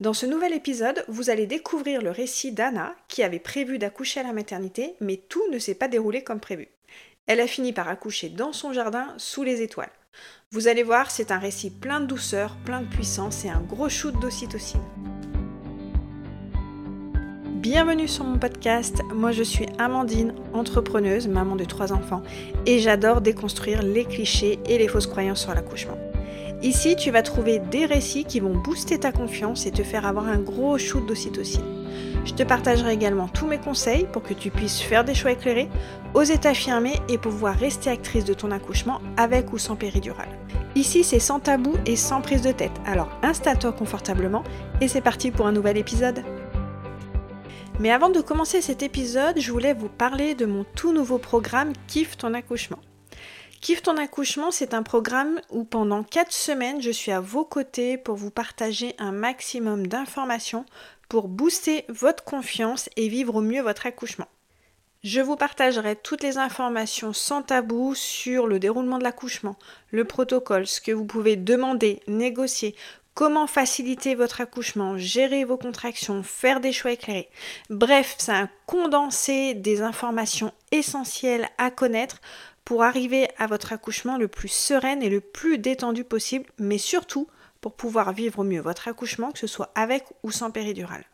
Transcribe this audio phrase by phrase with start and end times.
[0.00, 4.22] Dans ce nouvel épisode, vous allez découvrir le récit d'Anna qui avait prévu d'accoucher à
[4.22, 6.68] la maternité, mais tout ne s'est pas déroulé comme prévu.
[7.26, 9.90] Elle a fini par accoucher dans son jardin, sous les étoiles.
[10.52, 13.88] Vous allez voir, c'est un récit plein de douceur, plein de puissance et un gros
[13.88, 14.84] shoot d'ocytocine.
[17.56, 22.22] Bienvenue sur mon podcast, moi je suis Amandine, entrepreneuse, maman de trois enfants,
[22.66, 25.98] et j'adore déconstruire les clichés et les fausses croyances sur l'accouchement.
[26.62, 30.26] Ici, tu vas trouver des récits qui vont booster ta confiance et te faire avoir
[30.26, 31.62] un gros shoot d'ocytocine.
[32.24, 35.68] Je te partagerai également tous mes conseils pour que tu puisses faire des choix éclairés,
[36.14, 40.28] oser t'affirmer et pouvoir rester actrice de ton accouchement avec ou sans péridurale.
[40.74, 44.42] Ici, c'est sans tabou et sans prise de tête, alors installe-toi confortablement
[44.80, 46.24] et c'est parti pour un nouvel épisode.
[47.78, 51.72] Mais avant de commencer cet épisode, je voulais vous parler de mon tout nouveau programme
[51.86, 52.80] Kiffe ton accouchement.
[53.60, 57.98] Kiffe ton accouchement, c'est un programme où pendant 4 semaines, je suis à vos côtés
[57.98, 60.64] pour vous partager un maximum d'informations
[61.08, 64.28] pour booster votre confiance et vivre au mieux votre accouchement.
[65.02, 69.56] Je vous partagerai toutes les informations sans tabou sur le déroulement de l'accouchement,
[69.90, 72.76] le protocole, ce que vous pouvez demander, négocier,
[73.14, 77.28] comment faciliter votre accouchement, gérer vos contractions, faire des choix éclairés.
[77.68, 82.20] Bref, c'est un condensé des informations essentielles à connaître
[82.68, 87.26] pour arriver à votre accouchement le plus serein et le plus détendu possible, mais surtout
[87.62, 91.06] pour pouvoir vivre au mieux votre accouchement, que ce soit avec ou sans péridurale.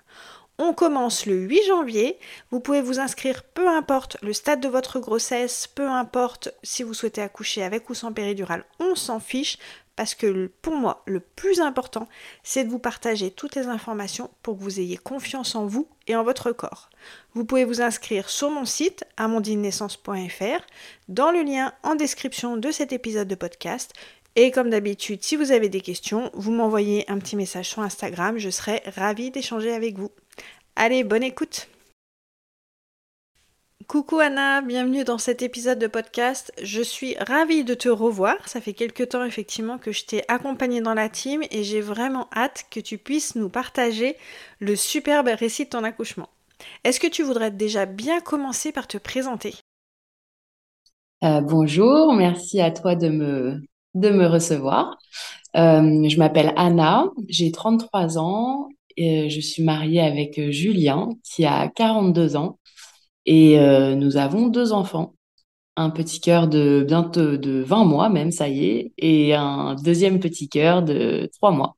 [0.58, 2.18] On commence le 8 janvier.
[2.50, 6.94] Vous pouvez vous inscrire peu importe le stade de votre grossesse, peu importe si vous
[6.94, 9.58] souhaitez accoucher avec ou sans péridurale, on s'en fiche
[9.96, 12.08] parce que pour moi, le plus important,
[12.42, 16.16] c'est de vous partager toutes les informations pour que vous ayez confiance en vous et
[16.16, 16.90] en votre corps.
[17.34, 20.66] Vous pouvez vous inscrire sur mon site amondinenaissance.fr
[21.08, 23.92] dans le lien en description de cet épisode de podcast.
[24.36, 28.36] Et comme d'habitude, si vous avez des questions, vous m'envoyez un petit message sur Instagram,
[28.36, 30.10] je serai ravie d'échanger avec vous.
[30.76, 31.68] Allez, bonne écoute
[33.86, 36.52] Coucou Anna, bienvenue dans cet épisode de podcast.
[36.60, 38.48] Je suis ravie de te revoir.
[38.48, 42.28] Ça fait quelques temps effectivement que je t'ai accompagnée dans la team et j'ai vraiment
[42.34, 44.16] hâte que tu puisses nous partager
[44.58, 46.28] le superbe récit de ton accouchement.
[46.82, 49.54] Est-ce que tu voudrais déjà bien commencer par te présenter?
[51.22, 54.98] Euh, Bonjour, merci à toi de me, recevoir.
[55.54, 61.68] Euh, je m'appelle Anna, j'ai 33 ans et je suis mariée avec Julien qui a
[61.68, 62.58] 42 ans.
[63.26, 65.14] Et euh, nous avons deux enfants,
[65.76, 70.20] un petit cœur de bientôt de 20 mois même, ça y est, et un deuxième
[70.20, 71.76] petit cœur de 3 mois.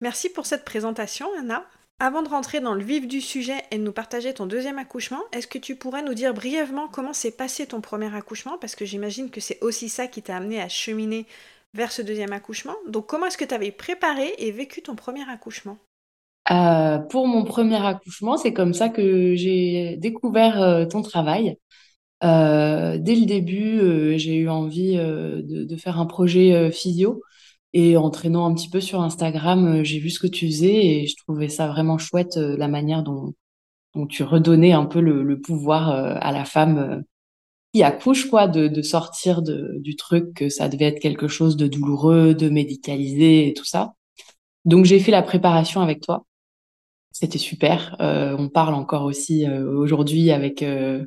[0.00, 1.64] Merci pour cette présentation, Anna.
[1.98, 5.22] Avant de rentrer dans le vif du sujet et de nous partager ton deuxième accouchement,
[5.32, 8.58] est-ce que tu pourrais nous dire brièvement comment s'est passé ton premier accouchement?
[8.58, 11.26] Parce que j'imagine que c'est aussi ça qui t'a amené à cheminer
[11.72, 12.76] vers ce deuxième accouchement.
[12.86, 15.78] Donc comment est-ce que tu avais préparé et vécu ton premier accouchement?
[16.50, 21.56] Euh, pour mon premier accouchement, c'est comme ça que j'ai découvert euh, ton travail.
[22.24, 27.22] Euh, dès le début, j'ai eu envie de, faire un projet physio
[27.72, 31.06] et en traînant un petit peu sur Instagram, j'ai vu ce que tu faisais et
[31.06, 33.34] je trouvais ça vraiment chouette la manière dont,
[34.08, 37.04] tu redonnais un peu le, pouvoir à la femme
[37.74, 41.66] qui accouche, quoi, de, de sortir du truc que ça devait être quelque chose de
[41.66, 43.94] douloureux, de médicalisé et tout ça.
[44.66, 46.24] Donc j'ai fait la préparation avec toi.
[47.18, 47.96] C'était super.
[48.00, 51.06] Euh, on parle encore aussi euh, aujourd'hui avec euh,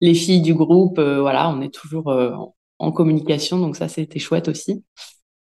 [0.00, 1.00] les filles du groupe.
[1.00, 2.06] voilà, on est toujours
[2.78, 4.84] en, communication, donc ça c'était chouette aussi.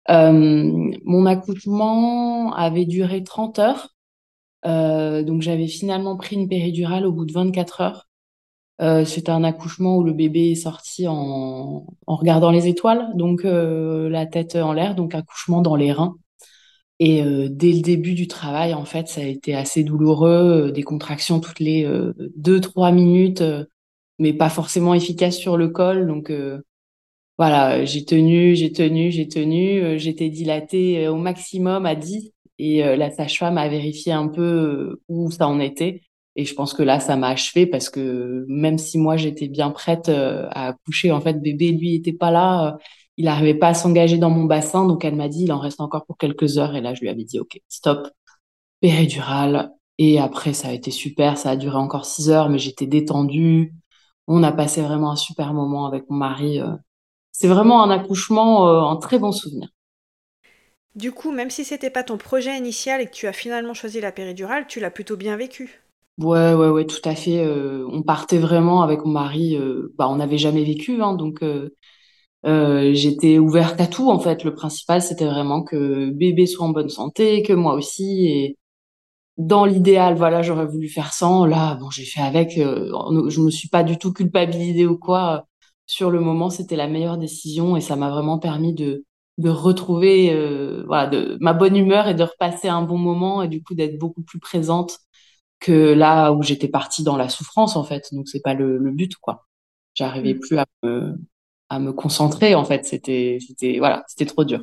[0.09, 3.89] mon accouchement avait duré 30 heures.
[4.65, 8.09] donc j'avais finalement pris une péridurale au bout de 24 heures.
[9.07, 14.27] C'était un accouchement où le bébé est sorti en, en regardant les étoiles, donc la
[14.27, 16.17] tête en l'air, donc accouchement dans les reins.
[17.01, 20.71] Et euh, dès le début du travail, en fait, ça a été assez douloureux, euh,
[20.71, 23.43] des contractions toutes les euh, deux, trois minutes,
[24.19, 26.07] mais pas forcément efficaces sur le col.
[26.07, 26.31] Donc
[27.39, 33.11] voilà, j'ai tenu, j'ai tenu, j'ai tenu, j'étais dilatée au maximum à 10 et la
[33.11, 36.03] sage-femme a vérifié un peu où ça en était.
[36.37, 39.71] Et je pense que là, ça m'a achevé parce que même si moi j'étais bien
[39.71, 42.77] prête à accoucher, en fait, bébé lui était pas là
[43.21, 45.83] il n'arrivait pas à s'engager dans mon bassin, donc elle m'a dit il en reste
[45.83, 46.75] encore pour quelques heures.
[46.75, 48.09] Et là, je lui avais dit ok, stop,
[48.81, 49.73] péridurale.
[49.99, 53.75] Et après, ça a été super, ça a duré encore six heures, mais j'étais détendue.
[54.27, 56.61] On a passé vraiment un super moment avec mon mari.
[56.63, 56.73] Euh.
[57.31, 59.69] C'est vraiment un accouchement, euh, un très bon souvenir.
[60.95, 64.01] Du coup, même si c'était pas ton projet initial et que tu as finalement choisi
[64.01, 65.83] la péridurale, tu l'as plutôt bien vécu.
[66.19, 67.45] Ouais, ouais, ouais, tout à fait.
[67.45, 69.59] Euh, on partait vraiment avec mon mari.
[69.99, 71.77] bah, on n'avait jamais vécu, hein, donc euh,
[72.45, 74.45] j'étais ouverte à tout en fait.
[74.45, 78.27] Le principal c'était vraiment que bébé soit en bonne santé, que moi aussi.
[78.27, 78.57] Et
[79.39, 81.47] dans l'idéal, voilà, j'aurais voulu faire sans.
[81.47, 82.53] Là, bon, j'ai fait avec.
[82.57, 85.47] je me suis pas du tout culpabilisée ou quoi.
[85.87, 89.05] Sur le moment, c'était la meilleure décision et ça m'a vraiment permis de
[89.39, 90.35] de retrouver
[90.87, 93.99] voilà de ma bonne humeur et de repasser un bon moment et du coup d'être
[93.99, 94.99] beaucoup plus présente
[95.61, 98.09] que là où j'étais partie dans la souffrance en fait.
[98.13, 99.47] Donc c'est pas le, le, but quoi.
[99.95, 100.41] J'arrivais mmh.
[100.41, 101.15] plus à me,
[101.71, 102.85] à me concentrer en fait.
[102.87, 104.63] C'était c'était voilà, c'était trop dur.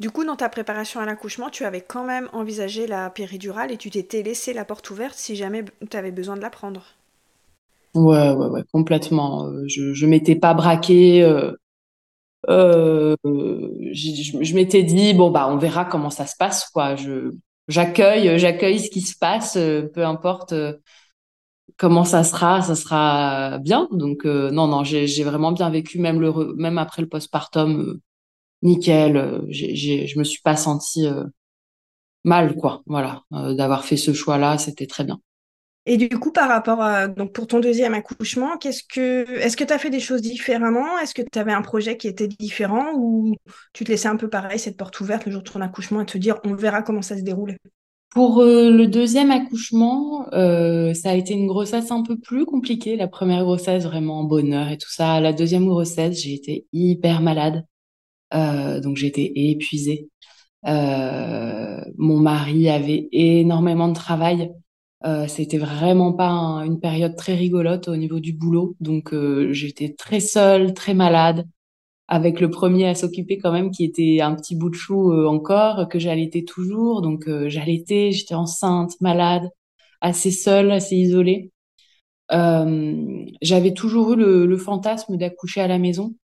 [0.00, 3.76] Du coup, dans ta préparation à l'accouchement, tu avais quand même envisagé la péridurale et
[3.76, 6.82] tu t'étais laissé la porte ouverte si jamais tu avais besoin de la prendre.
[7.94, 9.46] Ouais, ouais, ouais, complètement.
[9.48, 11.22] Euh, je, je m'étais pas braquée.
[11.22, 11.52] Euh,
[12.48, 13.16] euh,
[13.92, 16.96] je, je m'étais dit bon bah on verra comment ça se passe quoi.
[16.96, 17.32] Je
[17.68, 19.54] j'accueille, j'accueille ce qui se passe,
[19.94, 20.54] peu importe
[21.76, 23.88] comment ça sera, ça sera bien.
[23.92, 28.00] Donc non non, j'ai vraiment bien vécu même le même après le postpartum
[28.62, 29.16] nickel.
[29.16, 31.24] Euh, j'ai, je me suis pas sentie euh,
[32.24, 32.82] mal, quoi.
[32.86, 35.20] Voilà, euh, d'avoir fait ce choix-là, c'était très bien.
[35.88, 39.62] Et du coup, par rapport à donc pour ton deuxième accouchement, qu'est-ce que est-ce que
[39.62, 40.98] tu as fait des choses différemment?
[40.98, 42.92] Est-ce que tu avais un projet qui était différent?
[42.96, 43.36] Ou
[43.72, 46.06] tu te laissais un peu pareil cette porte ouverte le jour de ton accouchement et
[46.06, 47.56] te dire on verra comment ça se déroule?
[48.16, 52.96] Pour le deuxième accouchement, ça a été une grossesse un peu plus compliquée.
[52.96, 55.20] La première grossesse vraiment en bonheur et tout ça.
[55.20, 57.66] La deuxième grossesse, j'ai été hyper malade.
[58.32, 60.08] Euh, donc j'étais épuisée.
[60.66, 64.50] Euh, mon mari avait énormément de travail.
[65.04, 66.30] Euh, c'était vraiment pas
[66.64, 68.76] une période très rigolote au niveau du boulot.
[68.80, 71.46] Donc euh, j'étais très seule, très malade,
[72.08, 75.26] avec le premier à s'occuper quand même qui était un petit bout de chou euh,
[75.28, 77.02] encore, que j'allaitais toujours.
[77.02, 79.50] Donc j'allaitais, j'étais enceinte, malade,
[80.00, 81.50] assez seule, assez isolée.
[83.42, 86.14] J'avais toujours eu le, le fantasme d'accoucher à la maison.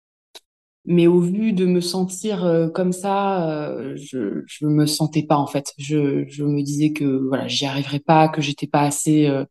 [0.84, 5.36] Mais au vu de me sentir euh, comme ça, euh, je je me sentais pas
[5.36, 5.72] en fait.
[5.78, 9.44] Je je me disais que voilà, j'y arriverais pas, que j'étais pas assez euh,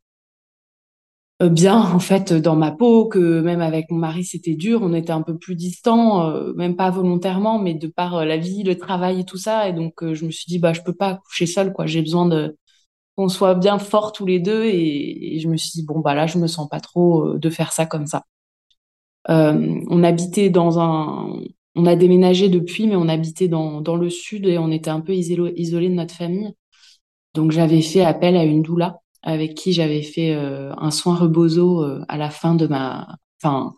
[1.49, 5.11] bien en fait dans ma peau, que même avec mon mari c'était dur, on était
[5.11, 9.25] un peu plus distants, même pas volontairement, mais de par la vie, le travail et
[9.25, 9.67] tout ça.
[9.69, 11.85] Et donc je me suis dit bah je peux pas coucher seule quoi.
[11.87, 12.57] J'ai besoin de
[13.17, 14.65] qu'on soit bien forts tous les deux.
[14.65, 17.49] Et, et, je me suis dit bon bah là je me sens pas trop de
[17.49, 18.23] faire ça comme ça.
[19.29, 21.41] Euh, on habitait dans un,
[21.75, 25.01] on a déménagé depuis, mais on habitait dans, dans le sud et on était un
[25.01, 26.53] peu isolé, isolé de notre famille.
[27.33, 31.83] Donc j'avais fait appel à une doula avec qui j'avais fait euh, un soin rebozo
[31.83, 33.73] euh, à la fin de ma, enfin,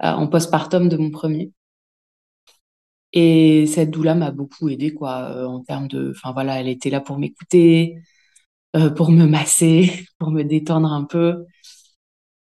[0.00, 1.52] en postpartum de mon premier.
[3.12, 7.00] Et cette doula m'a beaucoup aidé quoi, en termes de, enfin voilà, elle était là
[7.00, 7.96] pour m'écouter,
[8.96, 11.46] pour me masser, pour me détendre un peu.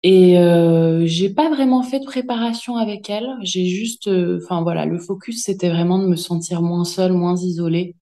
[0.04, 3.28] Et euh, j'ai pas vraiment fait de préparation avec elle.
[3.42, 7.36] J'ai juste, euh, enfin voilà, le focus c'était vraiment de me sentir moins seule, moins
[7.38, 7.95] isolée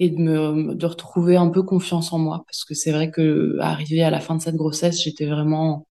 [0.00, 3.58] et de me de retrouver un peu confiance en moi parce que c'est vrai que
[3.60, 5.86] arrivé à la fin de cette grossesse, j'étais vraiment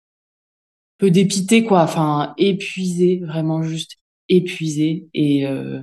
[0.98, 3.96] peu dépitée quoi, enfin épuisée, vraiment juste
[4.30, 5.82] épuisée et euh,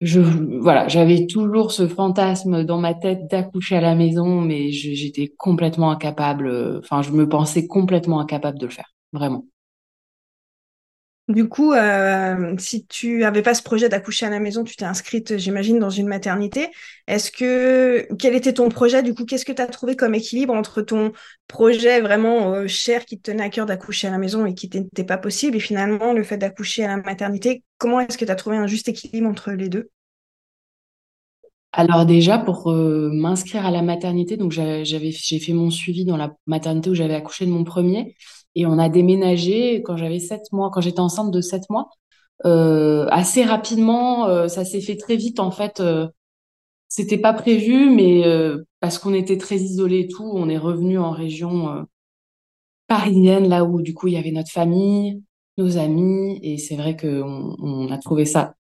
[0.00, 5.28] je voilà, j'avais toujours ce fantasme dans ma tête d'accoucher à la maison, mais j'étais
[5.36, 6.78] complètement incapable.
[6.82, 9.44] Enfin, je me pensais complètement incapable de le faire, vraiment.
[11.30, 14.84] Du coup, euh, si tu avais pas ce projet d'accoucher à la maison, tu t'es
[14.84, 16.70] inscrite, j'imagine, dans une maternité.
[17.06, 19.04] Est-ce que quel était ton projet?
[19.04, 21.12] Du coup, qu'est-ce que tu as trouvé comme équilibre entre ton
[21.46, 24.68] projet vraiment euh, cher qui te tenait à cœur d'accoucher à la maison et qui
[24.74, 27.62] n'était pas possible, et finalement le fait d'accoucher à la maternité?
[27.78, 29.88] Comment est-ce que tu as trouvé un juste équilibre entre les deux?
[31.72, 36.16] Alors déjà pour euh, m'inscrire à la maternité, donc j'avais j'ai fait mon suivi dans
[36.16, 38.16] la maternité où j'avais accouché de mon premier
[38.54, 41.88] et on a déménagé quand j'avais sept mois, quand j'étais enceinte de sept mois.
[42.46, 45.82] Euh, assez rapidement, euh, ça s'est fait très vite en fait.
[46.88, 48.24] c'était pas prévu, mais
[48.80, 51.86] parce qu'on était très isolés et tout, on est revenu en région
[52.86, 55.22] parisienne là où du coup il y avait notre famille,
[55.58, 58.54] nos amis et c'est vrai qu'on on a trouvé ça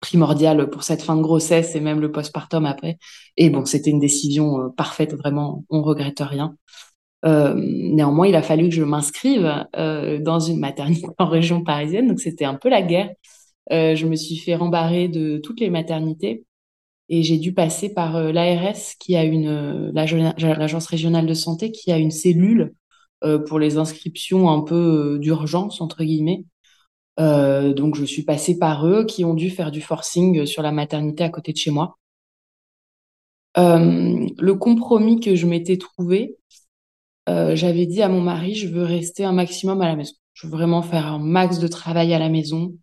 [0.00, 2.98] primordial pour cette fin de grossesse et même le postpartum après.
[3.36, 6.56] Et bon, c'était une décision euh, parfaite, vraiment, on regrette rien.
[7.24, 12.08] Euh, néanmoins, il a fallu que je m'inscrive euh, dans une maternité en région parisienne,
[12.08, 13.10] donc c'était un peu la guerre.
[13.72, 16.44] Euh, je me suis fait rembarrer de toutes les maternités
[17.08, 21.98] et j'ai dû passer par l'ARS qui a une l'agence régionale de santé qui a
[21.98, 22.72] une cellule
[23.48, 26.44] pour les inscriptions un peu d'urgence entre guillemets
[27.18, 31.24] donc, je suis passée par eux qui ont dû faire du forcing sur la maternité
[31.24, 31.98] à côté de chez moi.
[33.56, 36.36] Le compromis que je m'étais trouvé,
[37.30, 40.14] euh, j'avais dit à mon mari, je veux rester un maximum à la maison.
[40.34, 42.74] Je veux vraiment faire un max de travail à la maison.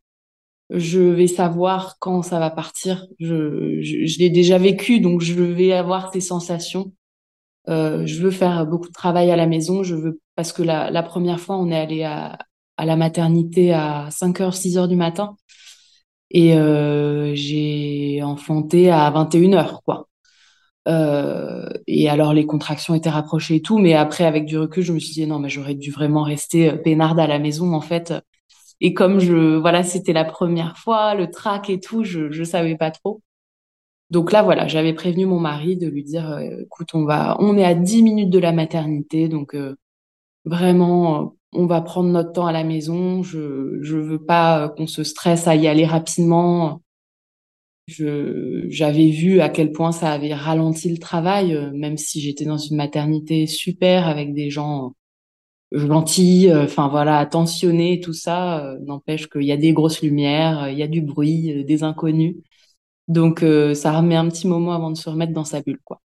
[0.69, 3.07] Je vais savoir quand ça va partir.
[3.19, 6.93] Je, l'ai déjà vécu, donc je vais avoir ces sensations.
[7.67, 9.83] je veux faire beaucoup de travail à la maison.
[9.83, 12.37] Je veux parce que la, première fois, on est allé à,
[12.77, 15.35] à la maternité à 5h, 6h du matin.
[16.31, 16.53] Et
[17.35, 20.06] j'ai enfanté à 21h, quoi.
[20.87, 24.93] Euh, et alors les contractions étaient rapprochées et tout, mais après avec du recul, je
[24.93, 27.81] me suis dit non, mais j'aurais dû vraiment rester euh, peinarde à la maison en
[27.81, 28.13] fait.
[28.81, 32.77] Et comme je voilà, c'était la première fois, le trac et tout, je je savais
[32.77, 33.21] pas trop.
[34.11, 37.57] Donc là voilà, j'avais prévenu mon mari de lui dire euh, écoute, on va on
[37.57, 39.55] est à 10 minutes de la maternité, donc
[40.45, 45.03] vraiment on va prendre notre temps à la maison, je je veux pas qu'on se
[45.03, 46.81] stresse à y aller rapidement
[47.87, 52.57] j'avais vu à quel point ça avait ralenti le travail, euh, même si j'étais dans
[52.57, 54.93] une maternité super avec des gens
[55.73, 58.75] euh, gentils, euh, enfin voilà, attentionnés, tout ça.
[58.85, 62.37] N'empêche qu'il y a des grosses lumières, il y a du bruit, des inconnus.
[63.07, 63.41] Donc
[63.75, 66.01] ça remet un petit moment avant de se remettre dans sa bulle, quoi.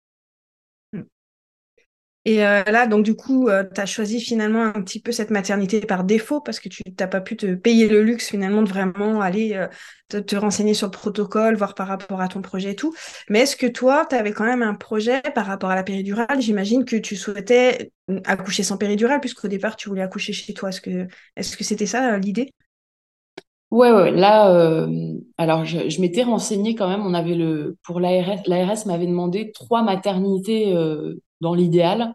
[2.26, 5.30] Et euh, là, donc du coup, euh, tu as choisi finalement un petit peu cette
[5.30, 8.68] maternité par défaut parce que tu n'as pas pu te payer le luxe finalement de
[8.68, 9.68] vraiment aller euh,
[10.20, 12.92] te, renseigner sur le protocole, voir par rapport à ton projet et tout.
[13.30, 16.40] Mais est-ce que toi, tu avais quand même un projet par rapport à la péridurale?
[16.40, 17.92] J'imagine que tu souhaitais
[18.24, 20.70] accoucher sans péridurale puisqu'au départ, tu voulais accoucher chez toi.
[20.70, 21.06] Est-ce que
[21.36, 22.52] est-ce que c'était ça l'idée?
[23.70, 24.84] Ouais, ouais, là,
[25.38, 27.06] alors je, je m'étais renseignée quand même.
[27.06, 30.74] On avait le pour l'ARS, l'ARS m'avait demandé trois maternités
[31.40, 32.14] dans l'idéal.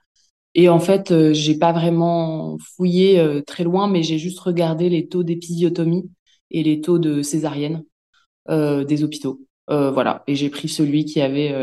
[0.53, 4.89] Et en fait, euh, j'ai pas vraiment fouillé euh, très loin, mais j'ai juste regardé
[4.89, 6.09] les taux d'épisiotomie
[6.51, 7.83] et les taux de césarienne
[8.49, 9.41] euh, des hôpitaux.
[9.67, 10.23] voilà.
[10.27, 11.53] Et j'ai pris celui qui avait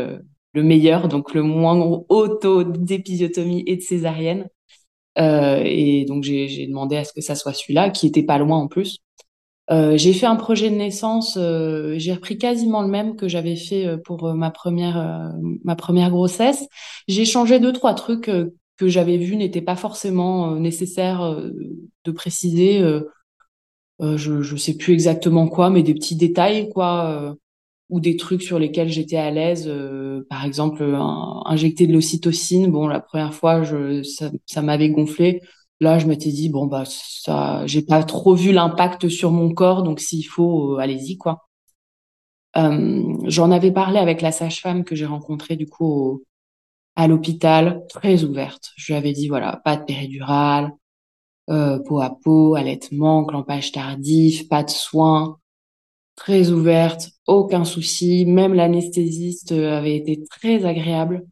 [0.53, 1.75] le meilleur, donc le moins
[2.09, 4.49] haut taux d'épisiotomie et de césarienne.
[5.17, 8.67] et donc j'ai demandé à ce que ça soit celui-là, qui était pas loin en
[8.67, 8.99] plus.
[9.71, 13.55] Euh, j'ai fait un projet de naissance, euh, j'ai repris quasiment le même que j'avais
[13.55, 15.33] fait euh, pour ma première
[15.63, 16.67] ma première grossesse.
[17.07, 18.31] J'ai changé deux trois trucs
[18.77, 21.37] que j'avais vus n'étaient pas forcément nécessaires
[22.05, 22.81] de préciser.
[23.99, 27.35] je je sais plus exactement quoi, mais des petits détails quoi,
[27.89, 29.69] ou des trucs sur lesquels j'étais à l'aise.
[30.29, 30.83] par exemple,
[31.45, 32.71] injecter de l'ocytocine.
[32.71, 33.63] Bon, la première fois,
[34.03, 35.41] ça, ça m'avait gonflé.
[35.81, 39.83] Là, je m'étais dit bon bah ça, j'ai pas trop vu l'impact sur mon corps,
[39.83, 41.47] donc s'il faut, euh, allez-y quoi.
[42.57, 46.23] Euh, j'en avais parlé avec la sage-femme que j'ai rencontrée du coup
[46.95, 48.71] à l'hôpital, très ouverte.
[48.77, 50.71] Je lui avais dit voilà, pas de péridurale,
[51.49, 55.39] euh, peau à peau, allaitement, clampage tardif, pas de soins,
[56.15, 58.25] très ouverte, aucun souci.
[58.25, 61.25] Même l'anesthésiste avait été très agréable.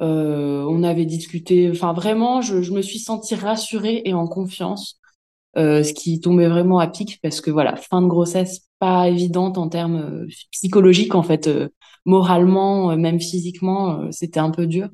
[0.00, 5.00] Euh, on avait discuté, enfin vraiment, je, je, me suis sentie rassurée et en confiance,
[5.56, 9.56] euh, ce qui tombait vraiment à pic parce que voilà, fin de grossesse pas évidente
[9.56, 11.68] en termes euh, psychologiques en fait, euh,
[12.04, 14.88] moralement, même physiquement, c'était un peu dur.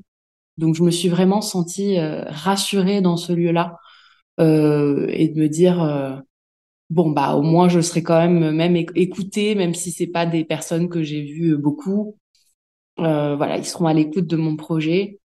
[0.57, 3.77] Donc je me suis vraiment sentie rassurée dans ce lieu-là
[4.39, 6.23] et de me dire
[6.89, 10.45] bon bah au moins je serai quand même même écoutée, même si c'est pas des
[10.45, 12.17] personnes que j'ai vues beaucoup.
[12.99, 15.19] Euh, voilà, ils seront à l'écoute de mon projet.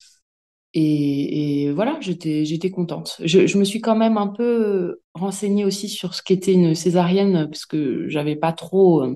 [0.74, 3.18] Et, voilà, j'étais, j'étais contente.
[3.24, 7.66] Je, me suis quand même un peu renseignée aussi sur ce qu'était une césarienne, parce
[7.66, 9.04] que j'avais pas trop.
[9.04, 9.16] Euh,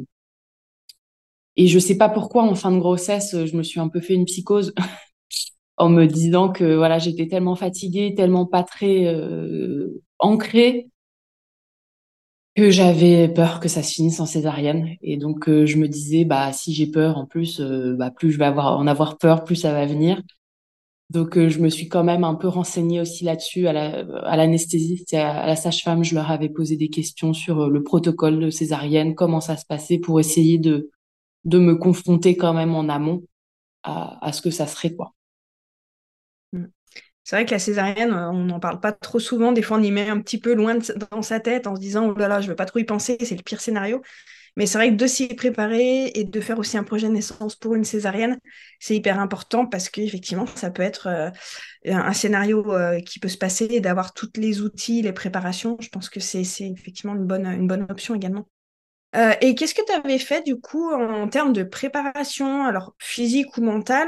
[1.57, 4.13] et je sais pas pourquoi, en fin de grossesse, je me suis un peu fait
[4.15, 4.73] une psychose
[5.77, 10.90] en me disant que voilà, j'étais tellement fatiguée, tellement pas très euh, ancrée
[12.55, 14.95] que j'avais peur que ça se finisse en césarienne.
[15.01, 18.31] Et donc euh, je me disais bah si j'ai peur en plus euh, bah plus
[18.31, 20.21] je vais avoir en avoir peur plus ça va venir.
[21.09, 24.37] Donc euh, je me suis quand même un peu renseignée aussi là-dessus à la à
[24.37, 28.49] l'anesthésiste et à, la sage-femme je leur avais posé des questions sur le protocole de
[28.49, 30.89] césarienne comment ça se passait pour essayer de
[31.45, 33.23] de me confronter quand même en amont
[33.83, 35.13] à, à ce que ça serait quoi
[37.23, 39.51] c'est vrai que la césarienne, euh, on n'en parle pas trop souvent.
[39.51, 40.77] Des fois, on y met un petit peu loin
[41.11, 42.83] dans sa tête en se disant Oh là là, je ne veux pas trop y
[42.83, 44.01] penser, c'est le pire scénario.
[44.57, 47.55] Mais c'est vrai que de s'y préparer et de faire aussi un projet de naissance
[47.55, 48.37] pour une césarienne,
[48.79, 51.29] c'est hyper important parce qu'effectivement, ça peut être euh,
[51.85, 55.77] un scénario euh, qui peut se passer et d'avoir tous les outils, les préparations.
[55.79, 58.47] Je pense que c'est effectivement une bonne, une bonne option également.
[59.15, 63.57] Euh, et qu'est-ce que tu avais fait du coup en termes de préparation, alors physique
[63.57, 64.07] ou mentale,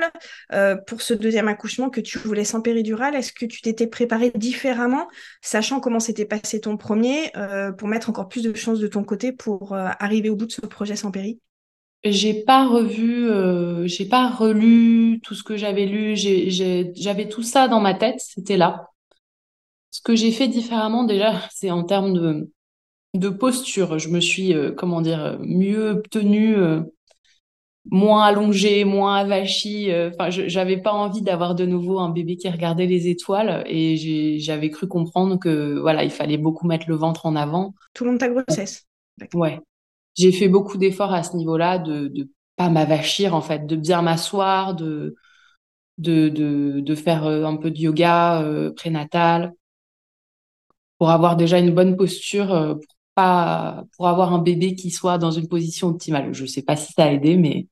[0.53, 3.15] euh, pour ce deuxième accouchement que tu voulais sans péridurale?
[3.15, 5.07] Est-ce que tu t'étais préparé différemment,
[5.41, 9.03] sachant comment s'était passé ton premier, euh, pour mettre encore plus de chances de ton
[9.03, 11.39] côté pour arriver au bout de ce projet sans péri?
[12.05, 13.29] J'ai pas revu,
[13.88, 16.15] j'ai pas relu tout ce que j'avais lu.
[16.15, 18.88] J'avais tout ça dans ma tête, c'était là.
[19.91, 22.51] Ce que j'ai fait différemment déjà, c'est en termes de
[23.13, 24.00] de posture.
[24.00, 26.55] Je me suis, euh, comment dire, mieux tenue.
[26.55, 26.82] Euh,
[27.91, 29.91] moins allongé, moins avachi.
[29.93, 34.70] Enfin, j'avais pas envie d'avoir de nouveau un bébé qui regardait les étoiles et j'avais
[34.70, 37.74] cru comprendre que voilà, il fallait beaucoup mettre le ventre en avant.
[37.93, 38.88] Tout le long de ta grossesse.
[39.34, 39.60] Ouais.
[40.15, 44.01] J'ai fait beaucoup d'efforts à ce niveau-là de de pas m'avachir en fait, de bien
[44.01, 45.15] m'asseoir, de
[45.98, 49.53] de, de, de faire un peu de yoga prénatal
[50.98, 55.32] pour avoir déjà une bonne posture pour pas pour avoir un bébé qui soit dans
[55.32, 56.34] une position optimale.
[56.34, 57.67] Je sais pas si ça a aidé, mais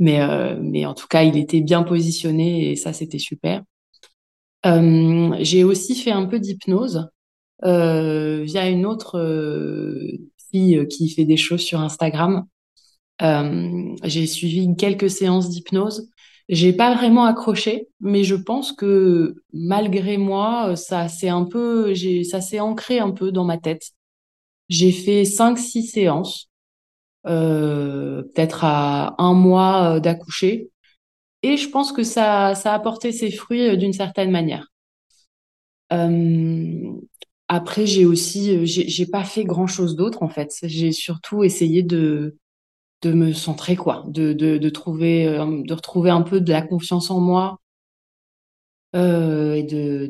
[0.00, 3.62] euh, mais en tout cas, il était bien positionné et ça c'était super.
[4.66, 7.08] Euh, j'ai aussi fait un peu d'hypnose
[7.64, 9.18] euh, via une autre
[10.50, 12.44] fille qui fait des choses sur Instagram.
[14.04, 16.08] j'ai suivi quelques séances d'hypnose.
[16.48, 21.94] J'ai pas vraiment accroché, mais je pense que malgré moi, ça s'est un peu,
[22.24, 23.92] ça s'est ancré un peu dans ma tête.
[24.68, 26.48] J'ai fait cinq, six séances,
[27.26, 30.70] euh, peut-être à un mois euh, d'accoucher,
[31.42, 34.68] et je pense que ça, ça a porté ses fruits euh, d'une certaine manière.
[35.92, 36.92] Euh,
[37.48, 40.50] après, j'ai aussi, j'ai pas fait grand chose d'autre en fait.
[40.62, 42.36] J'ai surtout essayé de
[43.02, 47.10] de me centrer quoi, de de, de trouver, de retrouver un peu de la confiance
[47.10, 47.60] en moi,
[48.96, 50.06] euh, et de,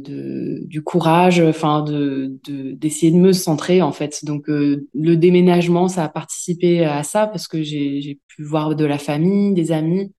[0.66, 2.38] du courage, enfin de
[2.74, 4.24] d'essayer de, me centrer en fait.
[4.24, 8.84] Donc euh, le déménagement, ça a participé à ça parce que j'ai pu voir de
[8.84, 10.12] la famille, des amis.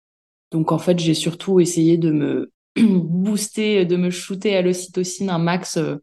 [0.51, 5.39] Donc en fait, j'ai surtout essayé de me booster, de me shooter à l'ocytocine un
[5.39, 5.95] max euh,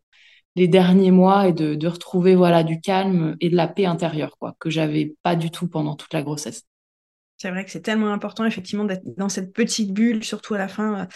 [0.54, 4.38] les derniers mois et de, de retrouver voilà du calme et de la paix intérieure
[4.38, 6.62] quoi que j'avais pas du tout pendant toute la grossesse.
[7.36, 10.68] C'est vrai que c'est tellement important effectivement d'être dans cette petite bulle, surtout à la
[10.68, 11.06] fin,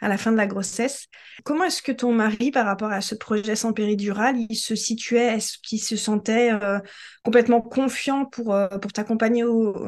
[0.00, 1.06] à la fin de la grossesse.
[1.44, 5.34] Comment est-ce que ton mari, par rapport à ce projet sans péridurale, il se situait?
[5.36, 6.78] Est-ce qu'il se sentait euh,
[7.22, 9.44] complètement confiant pour, euh, pour t'accompagner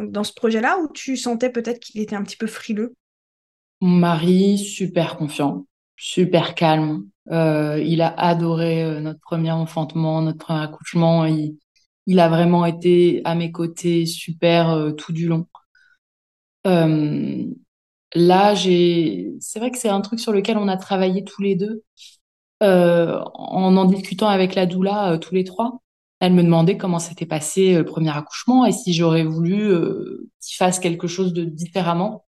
[0.08, 2.94] dans ce projet-là ou tu sentais peut-être qu'il était un petit peu frileux?
[3.80, 7.04] Mon mari, super confiant, super calme.
[7.30, 11.26] il a adoré notre premier enfantement, notre premier accouchement.
[11.26, 15.46] Il, a vraiment été à mes côtés super tout du long.
[16.66, 17.44] Euh,
[18.14, 21.82] là, c'est vrai que c'est un truc sur lequel on a travaillé tous les deux,
[22.62, 25.82] euh, en en discutant avec la doula euh, tous les trois.
[26.20, 29.70] Elle me demandait comment s'était passé le premier accouchement et si j'aurais voulu
[30.40, 32.24] qu'il fasse quelque chose de différemment.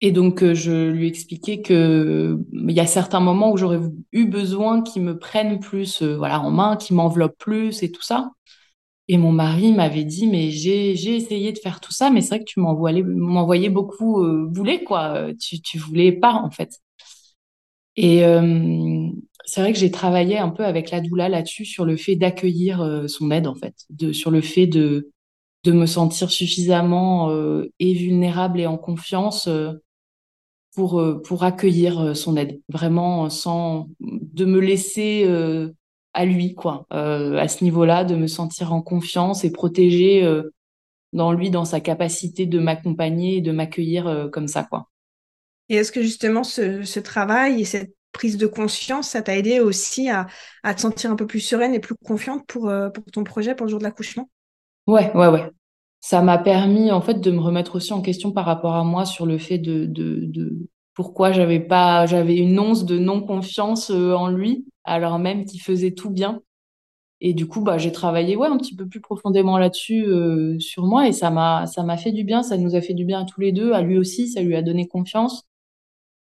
[0.00, 3.80] Et donc, je lui expliquais que il y a certains moments où j'aurais
[4.12, 8.30] eu besoin qu'il me prenne plus, voilà, en main, qu'il m'enveloppe plus et tout ça.
[9.08, 12.38] Et mon mari m'avait dit, mais j'ai, essayé de faire tout ça, mais c'est vrai
[12.40, 14.50] que tu m'envoyais, beaucoup euh,
[14.86, 15.26] quoi.
[15.38, 16.80] Tu, tu voulais pas, en fait.
[17.96, 19.08] Et euh,
[19.44, 22.80] c'est vrai que j'ai travaillé un peu avec la doula là-dessus, sur le fait d'accueillir
[22.80, 23.74] euh, son aide, en fait.
[23.90, 25.10] De, sur le fait de,
[25.64, 27.30] de me sentir suffisamment
[27.78, 29.48] et vulnérable et en confiance
[30.74, 32.60] pour, pour accueillir son aide.
[32.68, 35.26] Vraiment, sans de me laisser
[36.14, 40.54] à lui, quoi, euh, à ce niveau-là, de me sentir en confiance et protégée euh,
[41.12, 44.88] dans lui, dans sa capacité de m'accompagner et de m'accueillir euh, comme ça, quoi.
[45.68, 50.08] Et est-ce que justement ce, travail et cette prise de conscience, ça t'a aidé aussi
[50.08, 50.26] à,
[50.62, 53.70] te sentir un peu plus sereine et plus confiante pour, pour ton projet, pour le
[53.70, 54.28] jour de l'accouchement?
[54.86, 55.50] Ouais, ouais, ouais.
[56.00, 59.06] Ça m'a permis en fait de me remettre aussi en question par rapport à moi
[59.06, 63.88] sur le fait de, de, de pourquoi j'avais pas, j'avais une once de non confiance
[63.88, 66.42] en lui alors même qu'il faisait tout bien.
[67.20, 70.84] Et du coup, bah, j'ai travaillé ouais, un petit peu plus profondément là-dessus euh, sur
[70.86, 71.66] moi et ça m'a
[71.98, 73.98] fait du bien, ça nous a fait du bien à tous les deux, à lui
[73.98, 75.44] aussi, ça lui a donné confiance.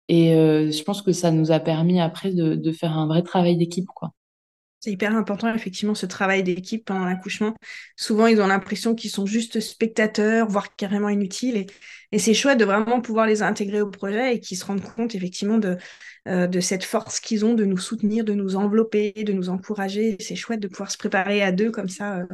[0.08, 3.22] Et euh, je pense que ça nous a permis après de, de faire un vrai
[3.22, 4.13] travail d'équipe, quoi.
[4.84, 7.54] C'est hyper important, effectivement, ce travail d'équipe pendant l'accouchement.
[7.96, 11.64] Souvent, ils ont l'impression qu'ils sont juste spectateurs, voire carrément inutiles.
[12.12, 15.14] Et, c'est chouette de vraiment pouvoir les intégrer au projet et qu'ils se rendent compte,
[15.14, 15.78] effectivement, de,
[16.28, 20.18] euh, cette force qu'ils ont de nous soutenir, de nous envelopper, de nous encourager.
[20.20, 22.18] C'est chouette de pouvoir se préparer à deux comme ça.
[22.18, 22.26] Euh.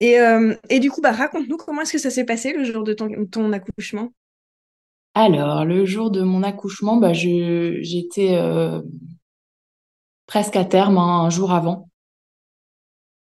[0.00, 2.84] Et, euh, et du coup, bah, raconte-nous comment est-ce que ça s'est passé le jour
[2.84, 4.12] de ton, ton accouchement?
[5.14, 8.36] Alors, le jour de mon accouchement, bah, j'étais
[10.28, 11.88] presque à terme hein, un jour avant.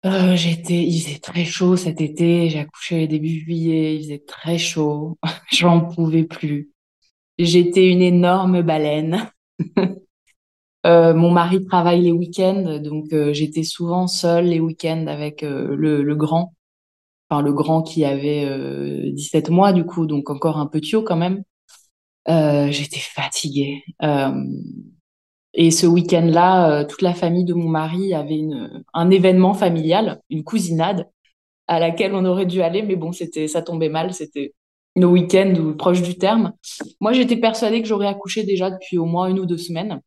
[0.05, 2.51] Euh, j'étais, il faisait très chaud cet été.
[2.51, 3.97] J'ai accouché début juillet.
[3.97, 5.19] Il faisait très chaud.
[5.53, 6.71] J'en pouvais plus.
[7.38, 9.31] J'étais une énorme baleine.
[10.87, 16.03] euh, mon mari travaille les week-ends, donc euh, j'étais souvent seule les week-ends avec le,
[16.03, 16.55] le, grand.
[17.29, 21.17] Enfin, le grand qui avait 17 mois du coup, donc encore un peu tio quand
[21.17, 21.43] même.
[22.27, 23.83] j'étais fatiguée.
[25.55, 28.43] Et ce week-end-là, euh, toute la famille de mon mari avait
[28.93, 31.09] un événement familial, une cousinade,
[31.67, 34.12] à laquelle on aurait dû aller, mais bon, ça tombait mal.
[34.12, 34.53] C'était
[34.97, 36.53] nos week-ends ou proche du terme.
[37.01, 40.01] Moi, j'étais persuadée que j'aurais accouché déjà depuis au moins une ou deux semaines.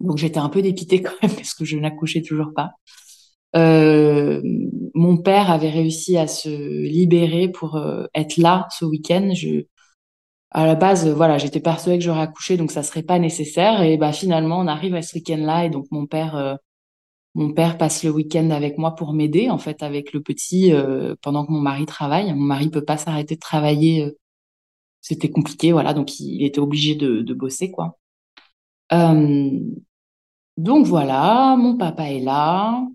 [0.00, 2.70] Donc, j'étais un peu dépitée quand même parce que je n'accouchais toujours pas.
[3.54, 4.42] Euh,
[4.94, 9.30] mon père avait réussi à se libérer pour euh, être là ce week-end.
[10.50, 13.82] À la base, voilà, j'étais persuadée que j'aurais accouché, donc ça serait pas nécessaire.
[13.82, 16.56] Et bah finalement, on arrive à ce week-end-là, et donc mon père, euh,
[17.34, 20.72] mon père passe le week-end avec moi pour m'aider, en fait, avec le petit,
[21.22, 22.32] pendant que mon mari travaille.
[22.32, 24.14] Mon mari peut pas s'arrêter de travailler,
[25.00, 27.98] c'était compliqué, voilà, donc il, était obligé de, bosser, quoi.
[30.56, 32.86] donc voilà, mon papa est là,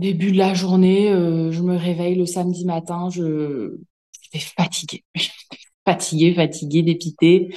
[0.00, 3.76] Début de la journée, euh, je me réveille le samedi matin, je
[4.22, 5.04] j'étais fatiguée.
[5.86, 7.54] fatiguée, fatiguée, dépitée.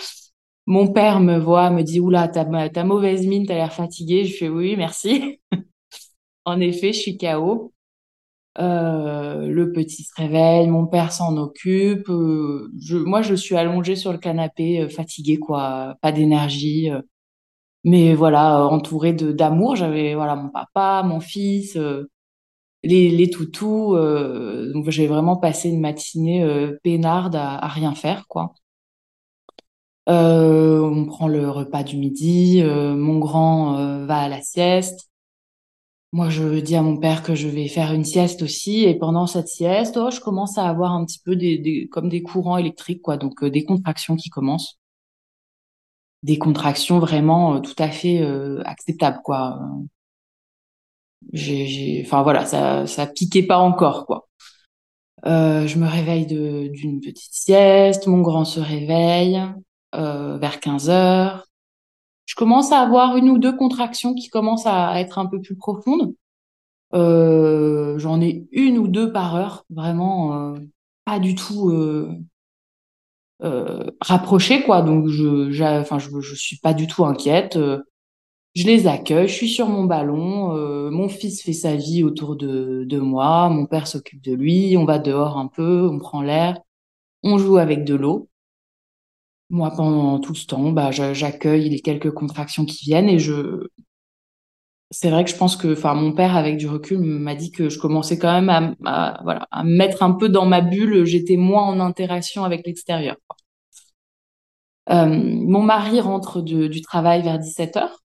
[0.65, 4.25] Mon père me voit, me dit Oula, t'as, ta mauvaise mine, t'as l'air fatiguée.
[4.25, 5.39] Je fais Oui, merci.
[6.45, 7.73] en effet, je suis KO.
[8.59, 12.09] Euh, le petit se réveille, mon père s'en occupe.
[12.09, 12.71] Euh,
[13.05, 16.89] moi, je suis allongée sur le canapé, fatiguée, quoi, pas d'énergie.
[17.83, 19.75] mais voilà, entourée d'amour.
[19.75, 21.77] J'avais voilà mon papa, mon fils
[22.83, 23.95] les, toutous.
[23.95, 28.53] Euh, j'ai vraiment passé une matinée euh, peinarde à, rien faire, quoi.
[30.09, 32.61] Euh, on prend le repas du midi.
[32.63, 35.09] Mon grand va à la sieste.
[36.11, 38.83] Moi, je dis à mon père que je vais faire une sieste aussi.
[38.83, 42.09] Et pendant cette sieste, oh, je commence à avoir un petit peu des, des comme
[42.09, 43.17] des courants électriques, quoi.
[43.17, 44.79] Donc des contractions qui commencent
[46.23, 48.21] des contractions vraiment tout à fait
[48.65, 49.59] acceptables quoi
[51.31, 54.27] j'ai, enfin voilà, ça, ça piquait pas encore quoi.
[55.25, 59.41] Euh, je me réveille d'une petite sieste, mon grand se réveille
[59.95, 61.47] euh, vers 15 heures.
[62.25, 65.55] Je commence à avoir une ou deux contractions qui commencent à être un peu plus
[65.55, 66.13] profondes.
[66.93, 70.55] Euh, J'en ai une ou deux par heure, vraiment
[71.05, 71.71] pas du tout
[74.01, 74.81] rapprochées quoi.
[74.81, 77.57] Donc je, enfin je, je suis pas du tout inquiète
[78.55, 82.35] je les accueille, je suis sur mon ballon, euh, mon fils fait sa vie autour
[82.35, 86.21] de, de moi, mon père s'occupe de lui, on va dehors un peu, on prend
[86.21, 86.59] l'air,
[87.23, 88.29] on joue avec de l'eau.
[89.49, 93.67] Moi, pendant tout ce temps, bah, j'accueille les quelques contractions qui viennent et je.
[94.91, 97.67] C'est vrai que je pense que, enfin, mon père, avec du recul, m'a dit que
[97.69, 101.05] je commençais quand même à, voilà, à me mettre un peu dans ma bulle.
[101.05, 103.17] J'étais moins en interaction avec l'extérieur.
[104.89, 108.02] Euh, mon mari rentre du travail vers 17 heures.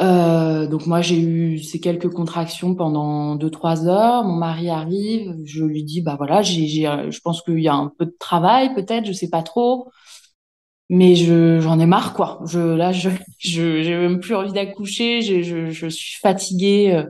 [0.00, 4.22] Euh, donc moi j'ai eu ces quelques contractions pendant deux trois heures.
[4.24, 7.88] Mon mari arrive, je lui dis bah voilà j'ai je pense qu'il y a un
[7.98, 9.90] peu de travail peut-être, je sais pas trop,
[10.90, 12.40] mais je j'en ai marre quoi.
[12.46, 17.04] Je là je je j'ai même plus envie d'accoucher, je, je je suis fatiguée, euh,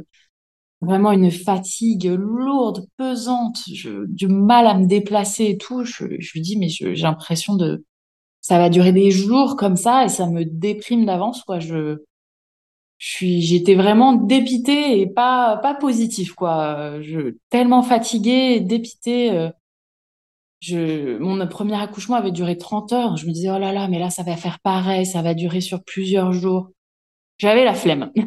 [0.83, 5.85] vraiment une fatigue lourde, pesante, je, du mal à me déplacer et tout.
[5.85, 7.85] Je je lui dis mais j'ai l'impression de
[8.43, 11.61] ça va durer des jours comme ça et ça me déprime d'avance quoi.
[11.61, 11.99] Je
[12.99, 17.01] je suis j'étais vraiment dépitée et pas pas positif quoi.
[17.01, 19.51] Je tellement fatiguée dépitée euh,
[20.61, 23.17] je mon premier accouchement avait duré 30 heures.
[23.17, 25.61] Je me disais oh là là mais là ça va faire pareil ça va durer
[25.61, 26.71] sur plusieurs jours.
[27.39, 28.11] J'avais la flemme.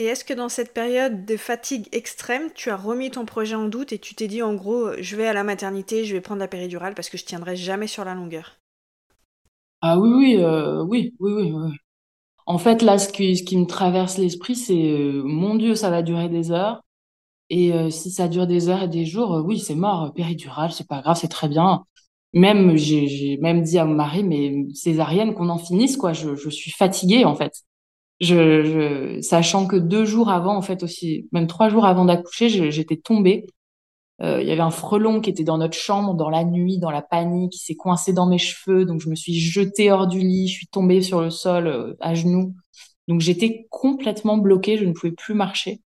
[0.00, 3.68] Et est-ce que dans cette période de fatigue extrême tu as remis ton projet en
[3.68, 6.40] doute et tu t'es dit en gros je vais à la maternité je vais prendre
[6.40, 8.58] la péridurale parce que je tiendrai jamais sur la longueur?
[9.82, 11.76] Ah oui oui euh, oui oui oui, oui.
[12.46, 15.90] En fait, là, ce qui, ce qui me traverse l'esprit, c'est euh, mon Dieu, ça
[15.90, 16.82] va durer des heures.
[17.50, 20.72] Et euh, si ça dure des heures et des jours, euh, oui, c'est mort, péridurale,
[20.72, 21.84] c'est pas grave, c'est très bien.
[22.34, 26.12] Même, j'ai même dit à mon mari, mais césarienne, qu'on en finisse, quoi.
[26.12, 27.52] Je, je suis fatiguée, en fait.
[28.20, 32.48] Je, je, sachant que deux jours avant, en fait, aussi, même trois jours avant d'accoucher,
[32.70, 33.46] j'étais tombée.
[34.22, 36.90] Euh, il y avait un frelon qui était dans notre chambre dans la nuit, dans
[36.90, 38.84] la panique, qui s'est coincé dans mes cheveux.
[38.84, 41.94] Donc je me suis jetée hors du lit, je suis tombée sur le sol euh,
[42.00, 42.54] à genoux.
[43.08, 45.80] Donc j'étais complètement bloquée, je ne pouvais plus marcher.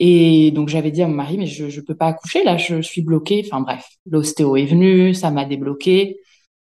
[0.00, 2.80] Et donc j'avais dit à mon mari, mais je ne peux pas accoucher là, je
[2.82, 3.42] suis bloquée.
[3.46, 6.18] Enfin bref, l'ostéo est venu, ça m'a débloqué.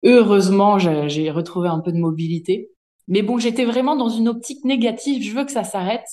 [0.05, 2.71] Heureusement, j'ai retrouvé un peu de mobilité.
[3.09, 5.23] Mais bon, j'étais vraiment dans une optique négative.
[5.23, 6.07] Je veux que ça s'arrête.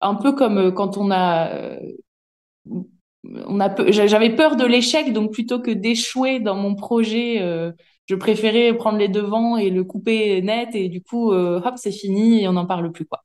[0.00, 1.78] Un peu comme euh, quand on a
[3.24, 7.72] on a j'avais peur de l'échec, donc plutôt que d'échouer dans mon projet, euh,
[8.06, 11.92] je préférais prendre les devants et le couper net et du coup, euh, hop, c'est
[11.92, 13.24] fini et on n'en parle plus quoi.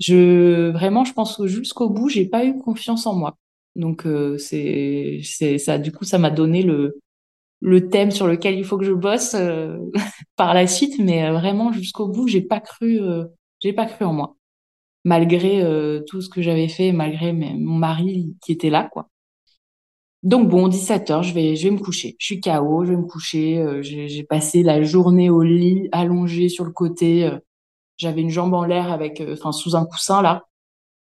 [0.00, 3.36] Je vraiment, je pense que jusqu'au bout, j'ai pas eu confiance en moi.
[3.76, 5.78] Donc euh, c'est c'est ça.
[5.78, 6.98] Du coup, ça m'a donné le
[7.60, 9.36] le thème sur lequel il faut que je bosse
[10.36, 13.00] par la suite, mais vraiment jusqu'au bout, j'ai pas cru,
[13.60, 14.36] j'ai pas cru en moi
[15.04, 19.08] malgré euh, tout ce que j'avais fait, malgré mon mari qui était là, quoi.
[20.24, 22.16] Donc bon, 17h, je vais, je vais me coucher.
[22.18, 23.58] Je suis KO, je vais me coucher.
[23.58, 27.24] Euh, j'ai passé la journée au lit, allongée sur le côté.
[27.26, 27.38] Euh,
[27.98, 30.44] j'avais une jambe en l'air avec, euh, enfin, sous un coussin là,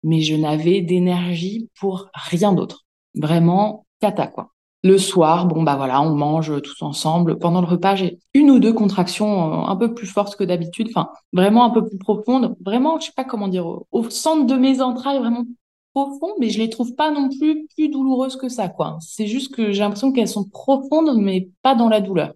[0.03, 2.86] mais je n'avais d'énergie pour rien d'autre.
[3.15, 4.51] Vraiment cata quoi.
[4.84, 7.40] Le soir, bon bah voilà, on mange tous ensemble.
[7.40, 11.10] Pendant le repas, j'ai une ou deux contractions un peu plus fortes que d'habitude, enfin
[11.34, 12.56] vraiment un peu plus profondes.
[12.63, 15.46] Vraiment, je sais pas comment dire, au centre de mes entrailles, vraiment
[15.94, 18.98] profondes, mais je les trouve pas non plus plus douloureuses que ça, quoi.
[19.02, 22.34] C'est juste que j'ai l'impression qu'elles sont profondes, mais pas dans la douleur.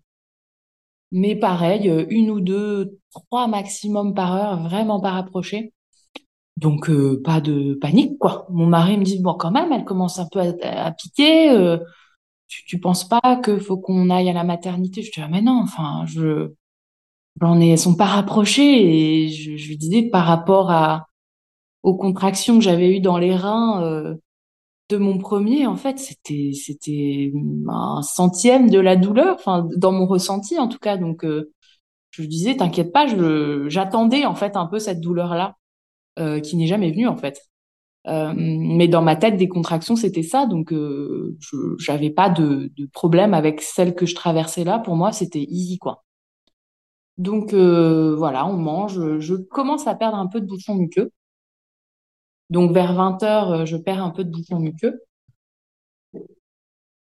[1.11, 5.73] Mais pareil, euh, une ou deux, trois maximum par heure, vraiment pas rapprochées.
[6.57, 8.45] Donc euh, pas de panique, quoi.
[8.49, 11.51] Mon mari me dit bon quand même, elle commence un peu à, piquer.
[11.51, 11.77] Euh,
[12.51, 15.01] tu, tu penses pas que faut qu'on aille à la maternité?
[15.03, 16.51] Je dis ah mais non, enfin je
[17.41, 21.07] j'en ai, sont pas rapprochées et je, je lui disais par rapport à
[21.83, 24.15] aux contractions que j'avais eues dans les reins euh,
[24.89, 27.31] de mon premier, en fait, c'était c'était
[27.69, 30.97] un centième de la douleur, enfin dans mon ressenti en tout cas.
[30.97, 31.51] Donc euh,
[32.11, 35.55] je disais, t'inquiète pas, je j'attendais en fait un peu cette douleur là
[36.19, 37.50] euh, qui n'est jamais venue en fait.
[38.07, 42.71] Euh, mais dans ma tête, des contractions, c'était ça, donc euh, je j'avais pas de,
[42.93, 44.79] problème avec celle que je traversais là.
[44.79, 46.03] Pour moi, c'était easy quoi.
[47.17, 49.19] Donc euh, voilà, on mange.
[49.19, 51.11] Je commence à perdre un peu de bouchon muqueux.
[52.49, 55.01] Donc vers 20 heures, euh, je perds un peu de bouchon muqueux.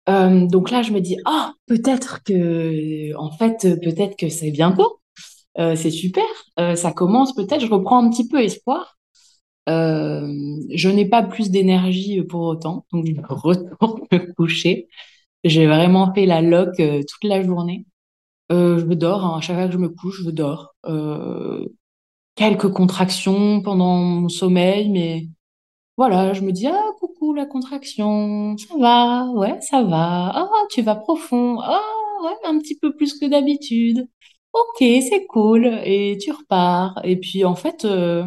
[0.06, 5.00] Donc là, je me dis, ah, peut-être que, en fait, peut-être que c'est bientôt.
[5.56, 6.24] C'est super.
[6.76, 7.60] ça commence peut-être.
[7.60, 8.95] Je reprends un petit peu espoir.
[9.66, 14.88] Je n'ai pas plus d'énergie pour autant, donc je retourne me coucher.
[15.44, 17.86] J'ai vraiment fait la loc toute la journée.
[18.50, 19.24] je me dors.
[19.24, 19.38] Hein.
[19.38, 20.74] À chaque fois que je me couche, je dors.
[22.34, 25.28] quelques contractions pendant mon sommeil, mais
[25.96, 30.82] voilà, je me dis, ah, coucou, la contraction, ça va, ouais, ça va, ah, tu
[30.82, 31.80] vas profond, ah,
[32.22, 34.06] ouais, un petit peu plus que d'habitude,
[34.52, 37.00] ok, c'est cool, et tu repars.
[37.04, 38.24] Et puis, en fait, euh,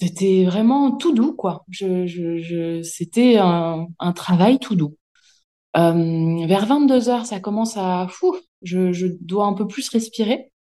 [0.00, 1.64] c'était vraiment tout doux, quoi.
[1.70, 4.96] Je, c'était un, travail tout doux.
[5.76, 10.52] Euh, vers 22 heures, ça commence à, fou, je, dois un peu plus respirer.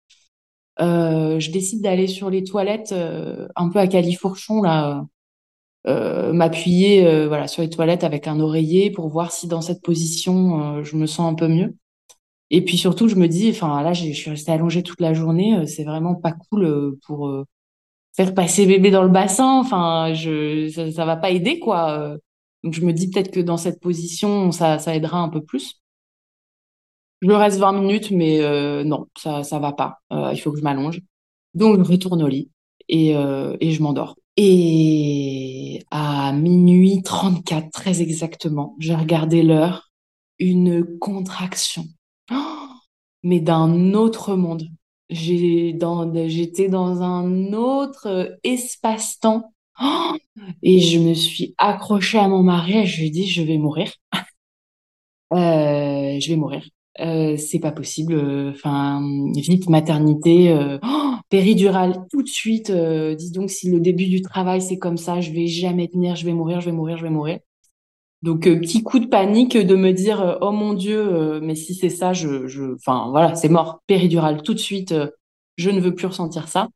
[0.80, 5.04] Euh, je décide d'aller sur les toilettes euh, un peu à califourchon, là,
[5.86, 10.96] m'appuyer voilà sur les toilettes avec un oreiller pour voir si dans cette position je
[10.96, 11.76] me sens un peu mieux.
[12.50, 15.66] Et puis surtout, je me dis, enfin là, je suis restée allongée toute la journée,
[15.66, 17.44] c'est vraiment pas cool pour
[18.16, 19.58] faire passer bébé dans le bassin.
[19.60, 22.16] Enfin, je ça, ça va pas aider quoi.
[22.64, 25.80] Je me dis peut-être que dans cette position, ça, ça aidera un peu plus.
[27.22, 28.40] Je me reste 20 minutes, mais
[28.84, 30.00] non, ça ça va pas.
[30.10, 31.00] il faut que je m'allonge.
[31.54, 32.50] Donc je retourne au lit
[32.88, 34.16] et, et je m'endors.
[34.36, 39.90] Et à minuit 34, très exactement, j'ai regardé l'heure,
[40.38, 41.86] une contraction.
[43.22, 44.68] Mais d'un autre monde.
[45.10, 49.52] J'ai dans, j'étais dans un autre espace-temps.
[49.80, 50.12] Oh,
[50.62, 53.58] et je me suis accrochée à mon mari et je lui ai dit, je vais
[53.58, 53.92] mourir.
[55.32, 56.64] Euh, je vais mourir.
[57.00, 58.14] Euh, c'est pas possible.
[58.14, 59.02] Euh, enfin,
[59.34, 62.70] vite maternité, euh, oh, péridurale tout de suite.
[62.70, 66.24] dis donc, si le début du travail c'est comme ça, je vais jamais tenir, je
[66.24, 67.38] vais mourir, je vais mourir, je vais mourir.
[68.26, 72.12] Donc petit coup de panique de me dire oh mon Dieu, mais si c'est ça,
[72.12, 73.82] je, enfin voilà, c'est mort.
[73.86, 74.92] Péridurale tout de suite.
[75.56, 76.68] je ne veux plus ressentir ça.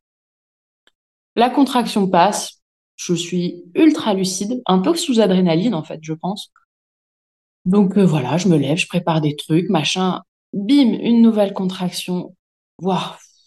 [1.35, 2.61] La contraction passe.
[2.95, 6.53] Je suis ultra lucide, un peu sous adrénaline en fait, je pense.
[7.65, 10.23] Donc euh, voilà, je me lève, je prépare des trucs, machin.
[10.53, 12.37] Bim, une nouvelle contraction.
[12.81, 13.01] Waouh.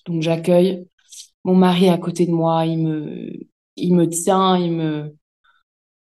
[0.08, 0.86] Donc j'accueille
[1.46, 3.32] mon mari à côté de moi, il me,
[3.78, 5.16] il me tient, il me,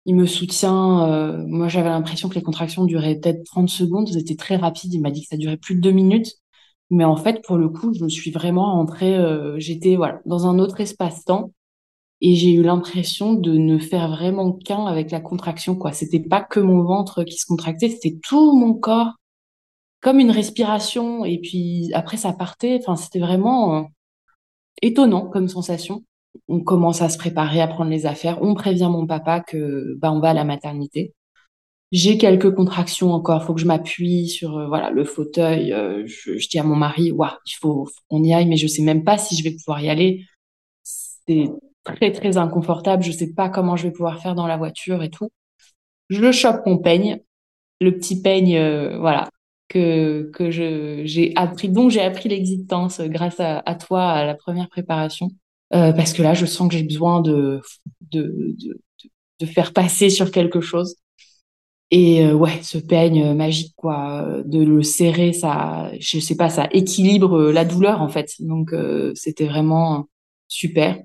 [0.06, 1.08] il me soutient.
[1.10, 4.10] Euh, moi, j'avais l'impression que les contractions duraient peut-être 30 secondes.
[4.10, 4.94] C'était très rapide.
[4.94, 6.34] Il m'a dit que ça durait plus de deux minutes.
[6.90, 9.16] Mais en fait, pour le coup, je me suis vraiment entrée.
[9.18, 11.52] Euh, j'étais voilà dans un autre espace-temps
[12.22, 16.42] et j'ai eu l'impression de ne faire vraiment qu'un avec la contraction quoi c'était pas
[16.42, 19.14] que mon ventre qui se contractait c'était tout mon corps
[20.02, 23.84] comme une respiration et puis après ça partait enfin c'était vraiment euh,
[24.82, 26.04] étonnant comme sensation
[26.48, 28.40] on commence à se préparer à prendre les affaires.
[28.42, 31.14] On prévient mon papa que bah on va à la maternité.
[31.92, 33.44] J'ai quelques contractions encore.
[33.46, 35.74] Faut que je m'appuie sur euh, voilà le fauteuil.
[35.74, 38.82] Euh, je, dis à mon mari waouh il faut, qu'on y aille mais je sais
[38.84, 40.26] même pas si je vais pouvoir y aller.
[40.84, 41.50] C'est
[41.84, 43.04] très très inconfortable.
[43.04, 45.30] Je sais pas comment je vais pouvoir faire dans la voiture et tout.
[46.10, 47.20] Je chope mon peigne,
[47.82, 49.30] le petit peigne, euh, voilà,
[49.70, 55.30] que que j'ai appris, dont j'ai appris l'existence grâce à, toi à la première préparation,
[55.74, 57.62] euh, parce que là je sens que j'ai besoin de,
[58.12, 58.80] de de,
[59.40, 60.96] de faire passer sur quelque chose.
[61.92, 67.52] Et ouais, ce peigne magique, quoi, de le serrer, ça, je sais pas, ça équilibre
[67.52, 68.32] la douleur en fait.
[68.40, 68.74] Donc
[69.14, 70.08] c'était vraiment
[70.48, 70.98] super.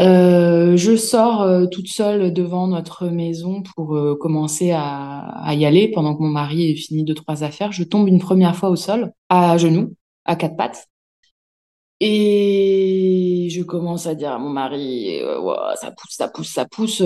[0.00, 5.90] Euh, je sors euh, toute seule devant notre maison pour euh, commencer à, y aller
[5.90, 7.72] pendant que mon mari est fini de trois affaires.
[7.72, 10.88] Je tombe une première fois au sol, à genoux, à quatre pattes.
[12.00, 15.20] Et je commence à dire à mon mari,
[15.76, 17.02] ça pousse, ça pousse, ça pousse,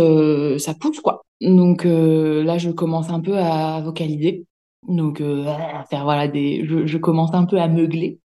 [0.58, 1.22] ça pousse quoi.
[1.40, 4.46] Donc là, je commence un peu à vocaliser.
[4.88, 8.18] Donc à faire voilà des, je, je commence un peu à meugler.